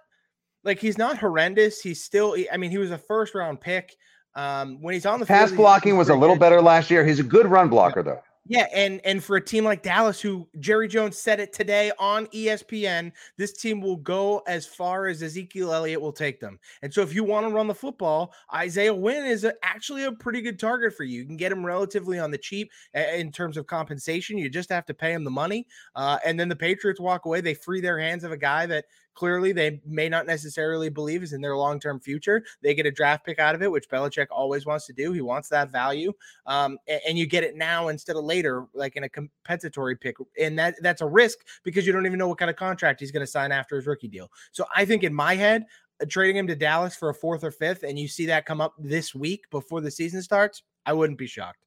[0.64, 1.80] like he's not horrendous.
[1.80, 2.36] He's still.
[2.52, 3.96] I mean, he was a first round pick.
[4.34, 6.40] Um, when he's on the Pass field, blocking was a little good.
[6.40, 7.06] better last year.
[7.06, 8.22] He's a good run blocker though.
[8.44, 12.26] Yeah, and and for a team like Dallas, who Jerry Jones said it today on
[12.34, 16.58] ESPN, this team will go as far as Ezekiel Elliott will take them.
[16.82, 20.10] And so, if you want to run the football, Isaiah Wynn is a, actually a
[20.12, 21.20] pretty good target for you.
[21.20, 24.38] You can get him relatively on the cheap in terms of compensation.
[24.38, 27.42] You just have to pay him the money, uh, and then the Patriots walk away.
[27.42, 31.32] They free their hands of a guy that clearly they may not necessarily believe is
[31.32, 32.44] in their long term future.
[32.62, 35.12] They get a draft pick out of it, which Belichick always wants to do.
[35.12, 36.12] He wants that value
[36.46, 40.16] um, a- and, you get it now instead of later, like in a compensatory pick,
[40.40, 43.10] and that that's a risk because you don't even know what kind of contract he's
[43.10, 44.30] going to sign after his rookie deal.
[44.50, 45.66] So I think in my head,
[46.00, 48.60] uh, trading him to Dallas for a fourth or fifth, and you see that come
[48.60, 51.64] up this week before the season starts, I wouldn't be shocked.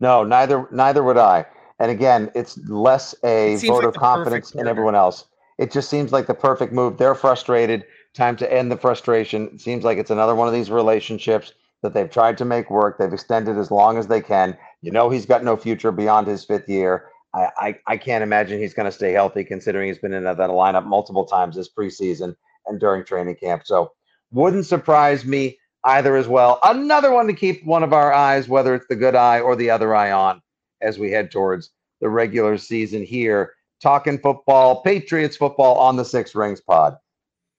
[0.00, 1.46] No, neither neither would I.
[1.78, 5.26] And again, it's less a vote like of confidence in everyone else.
[5.58, 6.98] It just seems like the perfect move.
[6.98, 7.84] They're frustrated.
[8.14, 9.50] Time to end the frustration.
[9.54, 12.98] It seems like it's another one of these relationships that they've tried to make work.
[12.98, 14.56] They've extended as long as they can.
[14.82, 17.08] You know, he's got no future beyond his fifth year.
[17.34, 20.36] I, I, I can't imagine he's going to stay healthy considering he's been in that,
[20.38, 22.34] lineup multiple times this preseason
[22.66, 23.62] and during training camp.
[23.66, 23.92] So
[24.30, 26.58] wouldn't surprise me either as well.
[26.64, 29.70] Another one to keep one of our eyes, whether it's the good eye or the
[29.70, 30.42] other eye on
[30.82, 33.52] as we head towards the regular season here.
[33.82, 36.96] Talking football, Patriots football on the Six Rings pod.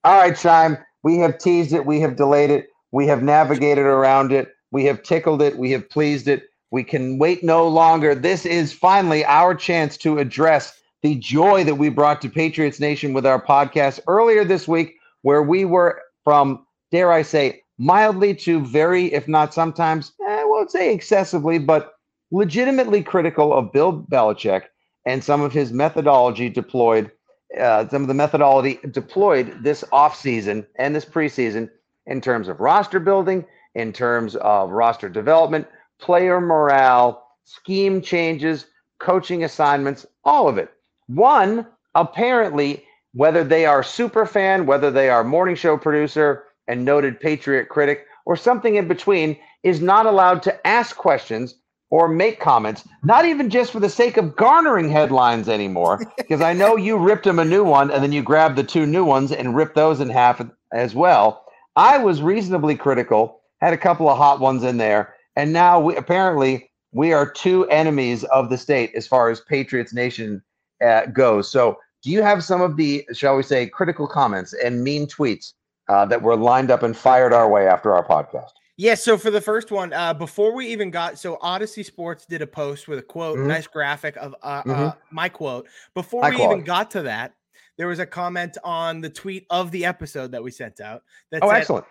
[0.03, 4.31] All right, Scheim, we have teased it, we have delayed it, we have navigated around
[4.31, 6.43] it, we have tickled it, we have pleased it.
[6.71, 8.13] We can wait no longer.
[8.13, 13.13] This is finally our chance to address the joy that we brought to Patriots Nation
[13.13, 18.65] with our podcast earlier this week, where we were from, dare I say, mildly to
[18.65, 21.93] very, if not sometimes, eh, I won't say excessively, but
[22.31, 24.63] legitimately critical of Bill Belichick
[25.07, 27.09] and some of his methodology deployed,
[27.57, 31.69] uh, some of the methodology deployed this offseason and this preseason
[32.07, 35.65] in terms of roster building, in terms of roster development,
[35.97, 38.65] player morale, scheme changes,
[38.99, 40.73] coaching assignments, all of it.
[41.07, 41.65] One,
[41.95, 47.69] apparently, whether they are super fan, whether they are morning show producer and noted patriot
[47.69, 51.55] critic, or something in between, is not allowed to ask questions
[51.89, 55.99] or make comments, not even just for the sake of garnering headlines anymore.
[56.17, 58.85] Because I know you ripped him a new one and then you grabbed the two
[58.85, 60.41] new ones and ripped those in half
[60.73, 61.45] as well.
[61.77, 65.95] I was reasonably critical, had a couple of hot ones in there, and now we
[65.95, 70.41] apparently we are two enemies of the state as far as Patriots Nation
[70.83, 71.49] uh, goes.
[71.49, 75.53] So, do you have some of the, shall we say, critical comments and mean tweets
[75.89, 78.51] uh, that were lined up and fired our way after our podcast?
[78.79, 82.43] Yeah, so for the first one, uh, before we even got so Audacy Sports did
[82.43, 83.47] a post with a quote, mm-hmm.
[83.47, 84.71] nice graphic of uh, mm-hmm.
[84.71, 85.67] uh, my quote.
[85.95, 86.51] Before we quote.
[86.51, 87.33] even got to that,
[87.77, 91.01] there was a comment on the tweet of the episode that we sent out.
[91.31, 91.85] That oh, said, excellent!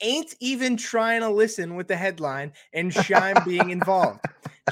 [0.00, 4.20] Ain't even trying to listen with the headline and Scheim being involved.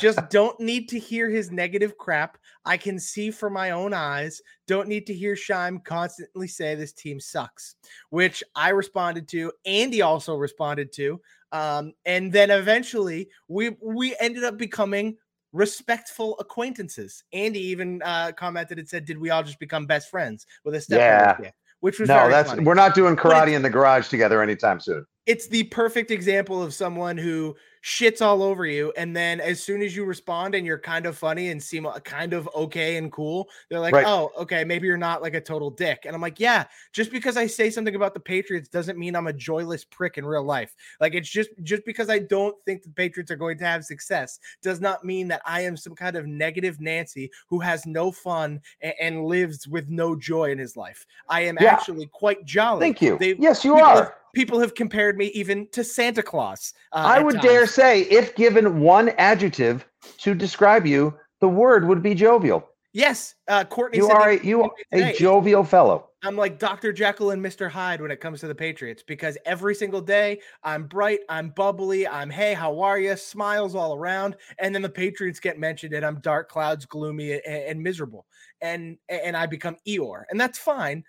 [0.01, 2.39] Just don't need to hear his negative crap.
[2.65, 4.41] I can see for my own eyes.
[4.67, 7.77] Don't need to hear Scheim constantly say this team sucks,
[8.09, 9.53] which I responded to.
[9.67, 11.21] Andy also responded to.
[11.53, 15.17] Um, and then eventually we we ended up becoming
[15.53, 17.25] respectful acquaintances.
[17.33, 20.81] Andy even uh, commented and said, "Did we all just become best friends with a
[20.81, 21.51] step?" Yeah.
[21.81, 22.65] Which was no, that's funny.
[22.65, 25.05] we're not doing karate in the garage together anytime soon.
[25.27, 28.93] It's the perfect example of someone who shits all over you.
[28.97, 31.99] And then as soon as you respond and you're kind of funny and seem uh,
[32.01, 34.07] kind of okay and cool, they're like, right.
[34.07, 36.05] oh, okay, maybe you're not like a total dick.
[36.07, 39.27] And I'm like, yeah, just because I say something about the Patriots doesn't mean I'm
[39.27, 40.75] a joyless prick in real life.
[41.01, 44.39] Like it's just just because I don't think the Patriots are going to have success
[44.63, 48.61] does not mean that I am some kind of negative Nancy who has no fun
[48.81, 51.07] and, and lives with no joy in his life.
[51.29, 51.73] I am yeah.
[51.73, 52.81] actually quite jolly.
[52.81, 53.19] Thank you.
[53.19, 54.17] They, yes, you are.
[54.33, 56.73] People have compared me even to Santa Claus.
[56.93, 57.45] Uh, I would times.
[57.45, 59.87] dare say, if given one adjective
[60.19, 62.69] to describe you, the word would be jovial.
[62.95, 63.99] Yes, uh, Courtney.
[63.99, 66.11] You are a, you are a jovial fellow.
[66.25, 66.93] I'm like Dr.
[66.93, 67.69] Jekyll and Mr.
[67.69, 72.07] Hyde when it comes to the Patriots because every single day I'm bright, I'm bubbly,
[72.07, 73.17] I'm hey, how are you?
[73.17, 77.43] Smiles all around, and then the Patriots get mentioned, and I'm dark clouds, gloomy, and,
[77.47, 78.27] and miserable
[78.63, 81.05] and and I become Eeyore, and that's fine.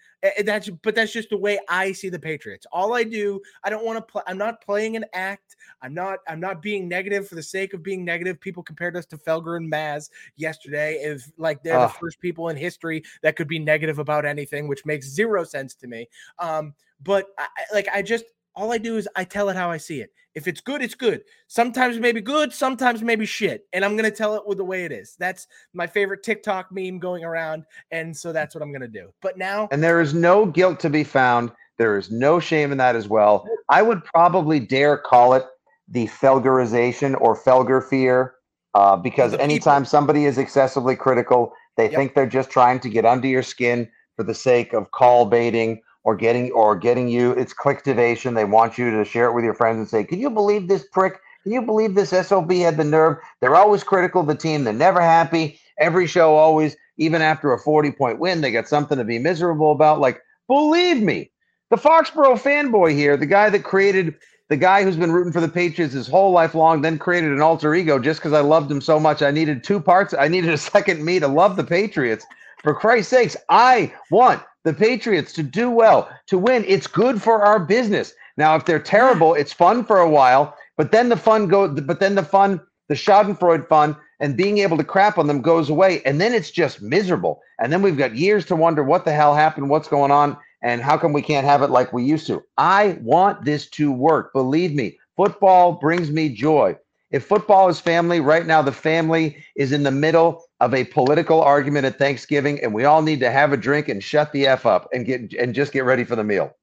[0.45, 2.65] That's but that's just the way I see the Patriots.
[2.71, 4.21] All I do, I don't want to play.
[4.25, 5.57] I'm not playing an act.
[5.81, 6.19] I'm not.
[6.27, 8.39] I'm not being negative for the sake of being negative.
[8.39, 12.55] People compared us to Felger and Maz yesterday, if like they're the first people in
[12.55, 16.07] history that could be negative about anything, which makes zero sense to me.
[16.39, 18.23] Um, but I, like I just
[18.55, 20.11] all I do is I tell it how I see it.
[20.35, 21.23] If it's good, it's good.
[21.47, 23.65] Sometimes maybe good, sometimes maybe shit.
[23.73, 25.15] And I'm going to tell it with the way it is.
[25.19, 27.65] That's my favorite TikTok meme going around.
[27.91, 29.13] And so that's what I'm going to do.
[29.21, 29.67] But now.
[29.71, 31.51] And there is no guilt to be found.
[31.77, 33.47] There is no shame in that as well.
[33.69, 35.45] I would probably dare call it
[35.87, 38.35] the Felgerization or Felger fear
[38.73, 41.93] uh, because anytime somebody is excessively critical, they yep.
[41.93, 45.81] think they're just trying to get under your skin for the sake of call baiting
[46.03, 49.53] or getting or getting you it's clicktivation they want you to share it with your
[49.53, 51.19] friends and say can you believe this prick?
[51.43, 53.17] Can you believe this sob had the nerve?
[53.41, 54.63] They're always critical of the team.
[54.63, 55.59] They're never happy.
[55.77, 59.71] Every show always even after a 40 point win they got something to be miserable
[59.71, 59.99] about.
[59.99, 61.31] Like believe me
[61.69, 64.15] the foxborough fanboy here the guy that created
[64.49, 67.41] the guy who's been rooting for the patriots his whole life long then created an
[67.41, 69.21] alter ego just because i loved him so much.
[69.21, 70.13] I needed two parts.
[70.13, 72.25] I needed a second me to love the patriots.
[72.61, 76.63] For christ's sakes i want the Patriots to do well, to win.
[76.67, 78.13] It's good for our business.
[78.37, 81.67] Now, if they're terrible, it's fun for a while, but then the fun go.
[81.67, 85.69] But then the fun, the Schadenfreude fun, and being able to crap on them goes
[85.69, 87.41] away, and then it's just miserable.
[87.59, 90.81] And then we've got years to wonder what the hell happened, what's going on, and
[90.81, 92.41] how come we can't have it like we used to.
[92.57, 94.33] I want this to work.
[94.33, 96.77] Believe me, football brings me joy.
[97.11, 101.41] If football is family, right now the family is in the middle of a political
[101.41, 104.65] argument at Thanksgiving, and we all need to have a drink and shut the f
[104.65, 106.55] up and get and just get ready for the meal.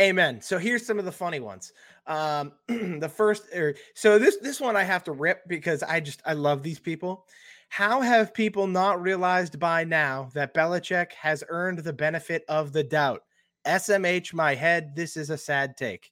[0.00, 0.40] Amen.
[0.40, 1.72] So here's some of the funny ones.
[2.06, 6.22] Um, the first, er, so this this one I have to rip because I just
[6.24, 7.26] I love these people.
[7.68, 12.84] How have people not realized by now that Belichick has earned the benefit of the
[12.84, 13.22] doubt?
[13.66, 14.94] SMH my head.
[14.96, 16.11] This is a sad take.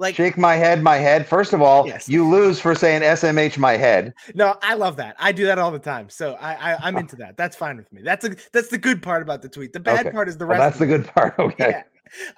[0.00, 1.26] Like shake my head, my head.
[1.26, 2.08] First of all, yes.
[2.08, 4.14] you lose for saying SMH my head.
[4.34, 5.14] No, I love that.
[5.18, 6.08] I do that all the time.
[6.08, 7.36] So I, I am into that.
[7.36, 8.00] That's fine with me.
[8.00, 9.74] That's a that's the good part about the tweet.
[9.74, 10.10] The bad okay.
[10.10, 10.58] part is the rest.
[10.58, 11.34] that's the good part.
[11.40, 11.68] Okay.
[11.70, 11.82] Yeah.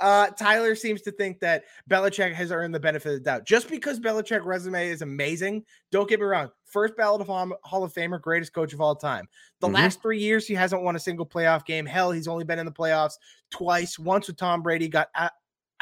[0.00, 3.46] Uh, Tyler seems to think that Belichick has earned the benefit of the doubt.
[3.46, 6.50] Just because Belichick resume is amazing, don't get me wrong.
[6.64, 9.26] First ballot of Hall of Famer, greatest coach of all time.
[9.60, 9.76] The mm-hmm.
[9.76, 11.86] last three years, he hasn't won a single playoff game.
[11.86, 13.14] Hell, he's only been in the playoffs
[13.50, 13.98] twice.
[13.98, 15.08] Once with Tom Brady, got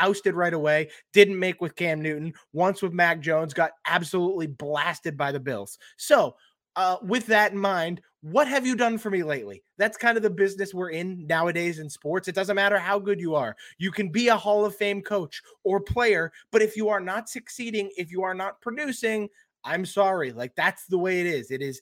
[0.01, 5.17] ousted right away, didn't make with Cam Newton, once with Mac Jones, got absolutely blasted
[5.17, 5.79] by the Bills.
[5.97, 6.37] So,
[6.77, 9.63] uh, with that in mind, what have you done for me lately?
[9.79, 12.29] That's kind of the business we're in nowadays in sports.
[12.29, 13.57] It doesn't matter how good you are.
[13.79, 17.29] You can be a Hall of Fame coach or player, but if you are not
[17.29, 19.29] succeeding, if you are not producing,
[19.65, 20.33] I'm sorry.
[20.33, 21.51] Like that's the way it is.
[21.51, 21.81] It is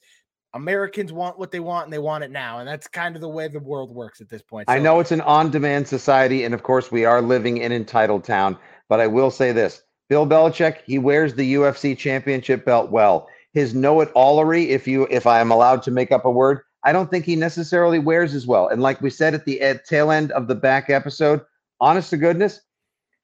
[0.54, 2.58] Americans want what they want and they want it now.
[2.58, 4.68] And that's kind of the way the world works at this point.
[4.68, 6.44] So, I know it's an on demand society.
[6.44, 8.56] And of course, we are living in entitled town.
[8.88, 13.28] But I will say this Bill Belichick, he wears the UFC championship belt well.
[13.52, 16.60] His know it allery, if you if I am allowed to make up a word,
[16.84, 18.68] I don't think he necessarily wears as well.
[18.68, 21.40] And like we said at the at tail end of the back episode,
[21.80, 22.60] honest to goodness,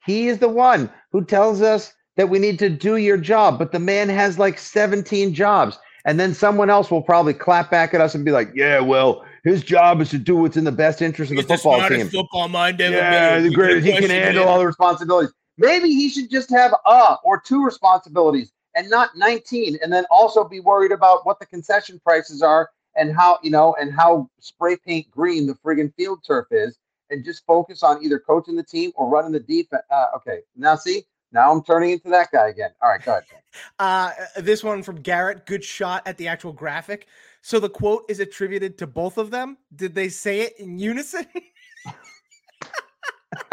[0.04, 3.58] he is the one who tells us that we need to do your job.
[3.58, 5.78] But the man has like 17 jobs.
[6.04, 9.24] And then someone else will probably clap back at us and be like, "Yeah, well,
[9.42, 11.96] his job is to do what's in the best interest of He's the football the
[11.96, 12.08] team.
[12.08, 13.86] Football mind ever yeah, the greatest.
[13.86, 15.32] He can handle all the responsibilities.
[15.56, 20.44] Maybe he should just have a or two responsibilities and not 19, and then also
[20.44, 24.76] be worried about what the concession prices are and how you know and how spray
[24.76, 26.78] paint green the friggin' field turf is,
[27.10, 29.82] and just focus on either coaching the team or running the defense.
[29.90, 32.70] Uh, okay, now see, now I'm turning into that guy again.
[32.80, 33.24] All right, go ahead.
[33.78, 35.46] Uh, this one from Garrett.
[35.46, 37.06] Good shot at the actual graphic.
[37.40, 39.58] So the quote is attributed to both of them.
[39.76, 41.24] Did they say it in unison?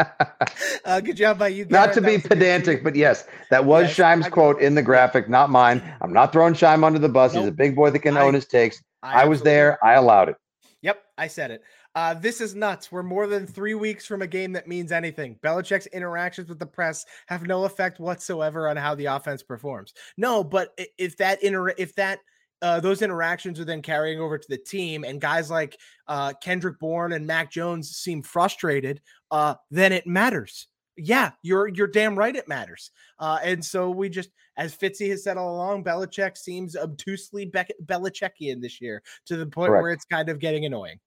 [0.84, 1.64] uh, good job by you.
[1.66, 1.70] Garrett.
[1.70, 5.28] Not to that be pedantic, but yes, that was yes, Scheim's quote in the graphic,
[5.28, 5.80] not mine.
[6.00, 7.32] I'm not throwing Scheim under the bus.
[7.32, 7.42] Nope.
[7.42, 8.82] He's a big boy that can I, own his takes.
[9.04, 9.78] I, I was there.
[9.84, 10.36] I allowed it.
[10.82, 11.62] Yep, I said it.
[11.94, 12.90] Uh, this is nuts.
[12.90, 15.38] We're more than three weeks from a game that means anything.
[15.42, 19.92] Belichick's interactions with the press have no effect whatsoever on how the offense performs.
[20.16, 22.20] No, but if that inter- if that
[22.62, 25.76] uh, those interactions are then carrying over to the team, and guys like
[26.08, 30.68] uh, Kendrick Bourne and Mac Jones seem frustrated, uh, then it matters.
[30.96, 32.34] Yeah, you're you're damn right.
[32.34, 32.90] It matters.
[33.18, 37.64] Uh, and so we just, as Fitzy has said all along, Belichick seems obtusely Be-
[37.84, 39.82] Belichickian this year to the point Correct.
[39.82, 40.98] where it's kind of getting annoying.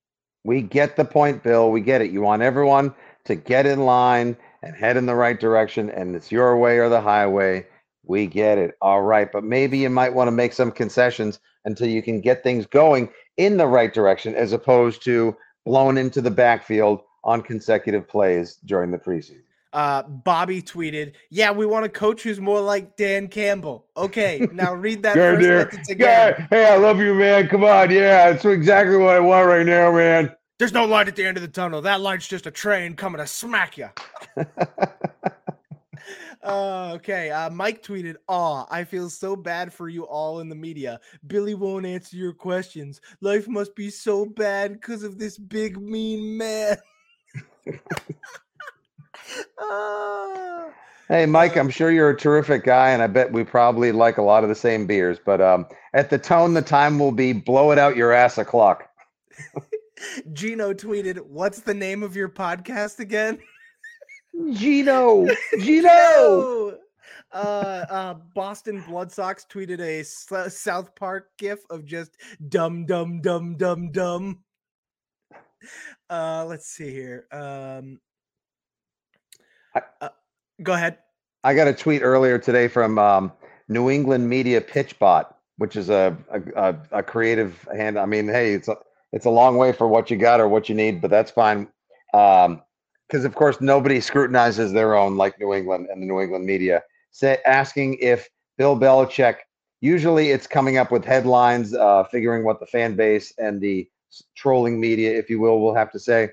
[0.46, 1.72] We get the point, Bill.
[1.72, 2.12] We get it.
[2.12, 2.94] You want everyone
[3.24, 6.88] to get in line and head in the right direction, and it's your way or
[6.88, 7.66] the highway.
[8.04, 8.78] We get it.
[8.80, 9.32] All right.
[9.32, 13.10] But maybe you might want to make some concessions until you can get things going
[13.38, 15.36] in the right direction as opposed to
[15.66, 19.45] blown into the backfield on consecutive plays during the preseason.
[19.76, 24.74] Uh, Bobby tweeted, "Yeah, we want a coach who's more like Dan Campbell." Okay, now
[24.74, 26.36] read that yeah, first sentence again.
[26.40, 27.50] Yeah, hey, I love you, man.
[27.50, 30.34] Come on, yeah, that's exactly what I want right now, man.
[30.60, 31.82] There's no light at the end of the tunnel.
[31.82, 33.90] That light's just a train coming to smack you.
[36.42, 37.30] uh, okay.
[37.30, 41.02] Uh, Mike tweeted, Aw, I feel so bad for you all in the media.
[41.28, 43.02] Billy won't answer your questions.
[43.20, 46.78] Life must be so bad because of this big, mean man.
[51.10, 54.22] hey, Mike, I'm sure you're a terrific guy, and I bet we probably like a
[54.22, 55.18] lot of the same beers.
[55.24, 58.90] But um, at the tone, the time will be blow it out your ass o'clock.
[60.34, 63.40] Gino tweeted, What's the name of your podcast again?
[64.54, 65.28] Gino,
[65.60, 66.78] Gino.
[67.32, 72.18] Uh, uh, Boston Blood Sox tweeted a S- South Park gif of just
[72.48, 74.40] dum dum dum dum dum.
[76.10, 77.28] Uh, let's see here.
[77.32, 78.00] Um,
[80.02, 80.10] uh,
[80.62, 80.98] go ahead.
[81.44, 83.32] I got a tweet earlier today from um,
[83.68, 86.18] New England Media PitchBot, which is a,
[86.56, 88.00] a a creative hand.
[88.00, 88.78] I mean, hey, it's a
[89.12, 91.68] it's a long way for what you got or what you need, but that's fine.
[92.14, 92.62] Um,
[93.08, 96.84] because of course nobody scrutinizes their own like New England and the New England media.
[97.12, 99.38] Say asking if Bill Belichick.
[99.82, 103.88] Usually, it's coming up with headlines, uh, figuring what the fan base and the
[104.36, 106.30] trolling media, if you will, will have to say.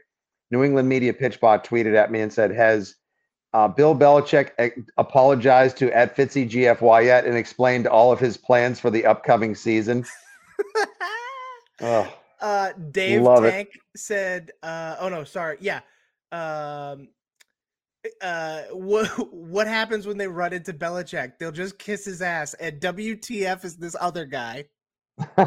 [0.50, 2.94] New England media pitchbot tweeted at me and said, "Has
[3.54, 6.48] uh, Bill Belichick apologized to at Fitzy
[7.04, 10.04] yet and explained all of his plans for the upcoming season?"
[11.80, 13.80] oh, uh, Dave Tank it.
[13.96, 15.80] said, uh, "Oh no, sorry, yeah."
[16.32, 17.08] um
[18.20, 21.38] uh what what happens when they run into Belichick?
[21.38, 22.54] They'll just kiss his ass.
[22.54, 24.64] And WTF is this other guy.
[25.36, 25.44] uh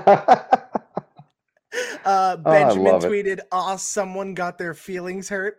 [2.05, 5.57] oh, Benjamin oh, tweeted, "Ah, someone got their feelings hurt."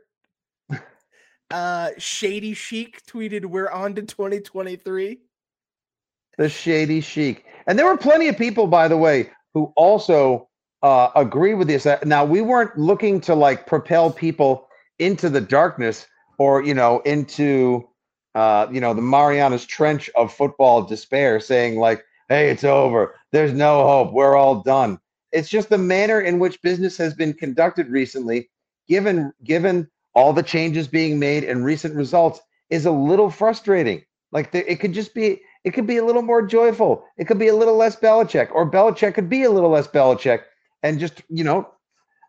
[1.51, 5.19] Uh Shady Chic tweeted, "We're on to 2023."
[6.39, 7.45] The Shady Chic.
[7.67, 10.49] And there were plenty of people by the way who also
[10.83, 11.87] uh agree with this.
[12.05, 14.69] Now, we weren't looking to like propel people
[14.99, 16.07] into the darkness
[16.39, 17.89] or you know into
[18.35, 23.15] uh, you know the Marianas Trench of football despair, saying like, "Hey, it's over.
[23.33, 24.13] There's no hope.
[24.13, 24.99] We're all done."
[25.33, 28.51] It's just the manner in which business has been conducted recently,
[28.89, 32.41] given given all the changes being made and recent results,
[32.71, 34.03] is a little frustrating.
[34.33, 37.05] Like the, it could just be it could be a little more joyful.
[37.19, 40.41] It could be a little less Belichick, or Belichick could be a little less Belichick,
[40.83, 41.69] and just you know,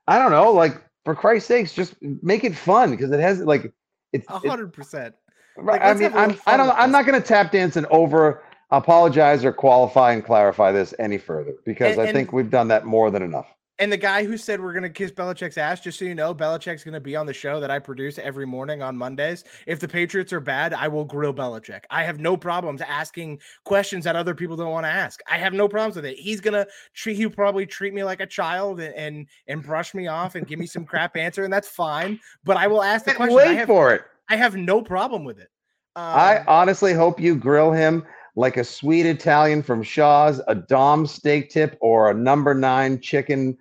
[0.08, 3.72] I don't know, like for Christ's sakes, just make it fun because it has like
[4.14, 5.16] it's A hundred percent.
[5.58, 5.82] right.
[5.82, 7.78] Like, I mean, have a little I'm I don't I'm not going to tap dance
[7.78, 12.34] and over apologize or qualify and clarify this any further because And- I and- think
[12.34, 13.48] we've done that more than enough.
[13.80, 16.84] And the guy who said we're gonna kiss Belichick's ass, just so you know, Belichick's
[16.84, 19.44] gonna be on the show that I produce every morning on Mondays.
[19.68, 21.84] If the Patriots are bad, I will grill Belichick.
[21.92, 25.20] I have no problems asking questions that other people don't want to ask.
[25.30, 26.18] I have no problems with it.
[26.18, 26.66] He's gonna
[26.96, 30.48] treat he'll probably treat me like a child and and, and brush me off and
[30.48, 32.20] give me some crap answer, and that's fine.
[32.44, 33.36] But I will ask the question.
[33.36, 34.02] Wait have, for it.
[34.30, 35.50] I have no problem with it.
[35.96, 38.04] Um, I honestly hope you grill him
[38.36, 43.58] like a sweet Italian from Shaw's, a Dom steak tip, or a number nine chicken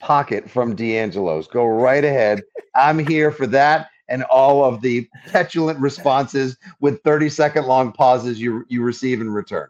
[0.00, 1.48] pocket from D'Angelo's.
[1.48, 2.42] Go right ahead.
[2.74, 8.40] I'm here for that and all of the petulant responses with 30 second long pauses
[8.40, 9.68] you you receive in return.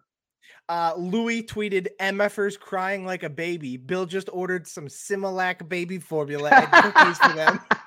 [0.68, 3.78] Uh, Louis tweeted, MFers crying like a baby.
[3.78, 7.58] Bill just ordered some Similac baby formula and cookies for them.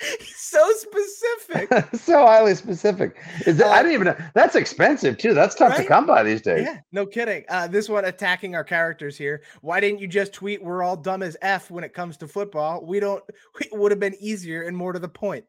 [0.50, 1.68] So specific.
[2.00, 3.16] so highly specific.
[3.46, 5.34] Is that, I Uh, didn't even know that's expensive too.
[5.34, 6.64] That's tough to come by these days.
[6.64, 7.44] Yeah, no kidding.
[7.48, 9.42] Uh, this one attacking our characters here.
[9.60, 12.84] Why didn't you just tweet we're all dumb as F when it comes to football?
[12.86, 13.22] We don't,
[13.60, 15.44] it would have been easier and more to the point.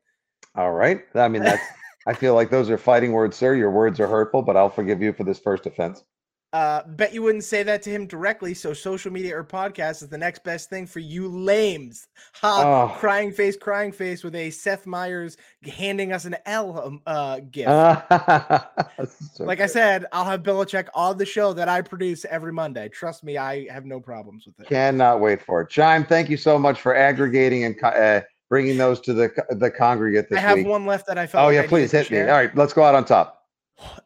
[0.55, 1.01] All right.
[1.15, 1.63] I mean, that's.
[2.07, 3.53] I feel like those are fighting words, sir.
[3.55, 6.03] Your words are hurtful, but I'll forgive you for this first offense.
[6.51, 8.55] Uh, bet you wouldn't say that to him directly.
[8.55, 12.07] So social media or podcast is the next best thing for you lames.
[12.41, 12.63] Ha!
[12.91, 12.97] Oh.
[12.97, 17.69] Crying face, crying face with a Seth Meyers handing us an L um, uh, gift.
[19.33, 22.89] So like I said, I'll have Belichick on the show that I produce every Monday.
[22.89, 24.67] Trust me, I have no problems with it.
[24.67, 25.69] cannot wait for it.
[25.69, 30.29] Scheim, thank you so much for aggregating and uh, bringing those to the the congregate
[30.29, 30.67] this I have week.
[30.67, 31.43] one left that I felt.
[31.43, 32.21] oh like yeah, I please hit me.
[32.21, 33.38] All right, let's go out on top.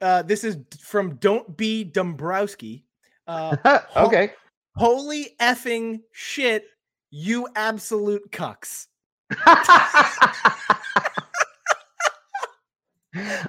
[0.02, 2.86] Uh, this is from Don't Be Dombrowski.
[3.28, 4.32] Uh, ho- okay.
[4.76, 6.66] holy effing shit,
[7.12, 8.88] you absolute cucks.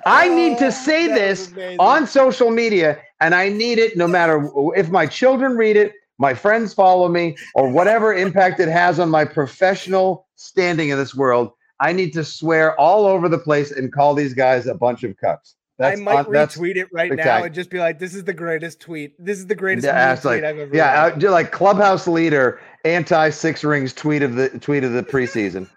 [0.06, 4.06] I need to Oh, say was this on social media, and I need it no
[4.06, 9.00] matter if my children read it, my friends follow me, or whatever impact it has
[9.00, 11.52] on my professional standing in this world.
[11.80, 15.16] I need to swear all over the place and call these guys a bunch of
[15.16, 15.54] cucks.
[15.80, 18.80] I might that's- retweet it right now and just be like, "This is the greatest
[18.80, 19.14] tweet.
[19.18, 21.50] This is the greatest Yeah, it's like, tweet I've ever." yeah, read." uh, do like
[21.50, 25.68] clubhouse leader, anti six rings tweet of the tweet of the preseason.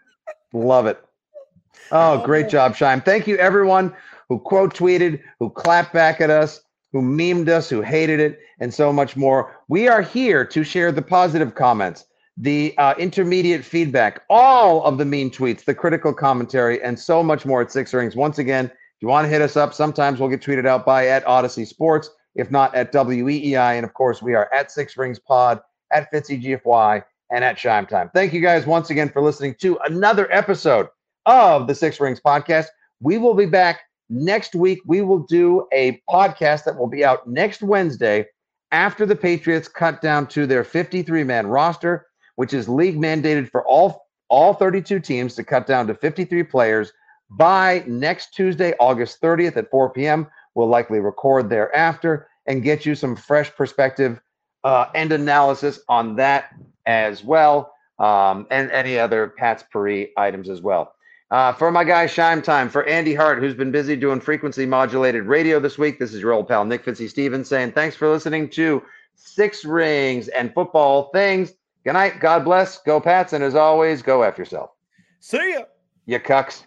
[0.53, 0.99] Love it.
[1.91, 3.03] Oh, great job, Scheim.
[3.03, 3.93] Thank you, everyone
[4.29, 8.73] who quote tweeted, who clapped back at us, who memed us, who hated it, and
[8.73, 9.55] so much more.
[9.67, 15.05] We are here to share the positive comments, the uh, intermediate feedback, all of the
[15.05, 18.15] mean tweets, the critical commentary, and so much more at Six Rings.
[18.15, 18.69] Once again,
[19.01, 22.09] you want to hit us up, sometimes we'll get tweeted out by at Audacy Sports,
[22.35, 23.75] if not at WEEI.
[23.75, 25.59] And of course, we are at Six Rings Pod,
[25.91, 28.09] at Fitzy GFY, and at Scheim Time.
[28.13, 30.87] Thank you guys once again for listening to another episode
[31.25, 32.67] of the Six Rings Podcast.
[32.99, 34.79] We will be back next week.
[34.85, 38.25] We will do a podcast that will be out next Wednesday
[38.71, 43.65] after the Patriots cut down to their 53 man roster, which is league mandated for
[43.65, 46.91] all all 32 teams to cut down to 53 players
[47.29, 50.27] by next Tuesday, August 30th at 4 p.m.
[50.55, 54.19] We'll likely record thereafter and get you some fresh perspective
[54.63, 56.55] uh, and analysis on that
[56.85, 60.93] as well, um, and any other Pats-pourri items as well.
[61.29, 65.25] Uh, for my guy Scheim Time, for Andy Hart, who's been busy doing frequency modulated
[65.25, 68.49] radio this week, this is your old pal Nick Fitzy Stevens saying thanks for listening
[68.51, 68.81] to
[69.15, 71.53] Six Rings and Football Things.
[71.83, 72.19] Good night.
[72.19, 72.81] God bless.
[72.81, 73.33] Go Pats.
[73.33, 74.71] And as always, go F yourself.
[75.19, 75.63] See ya.
[76.05, 76.66] You cucks.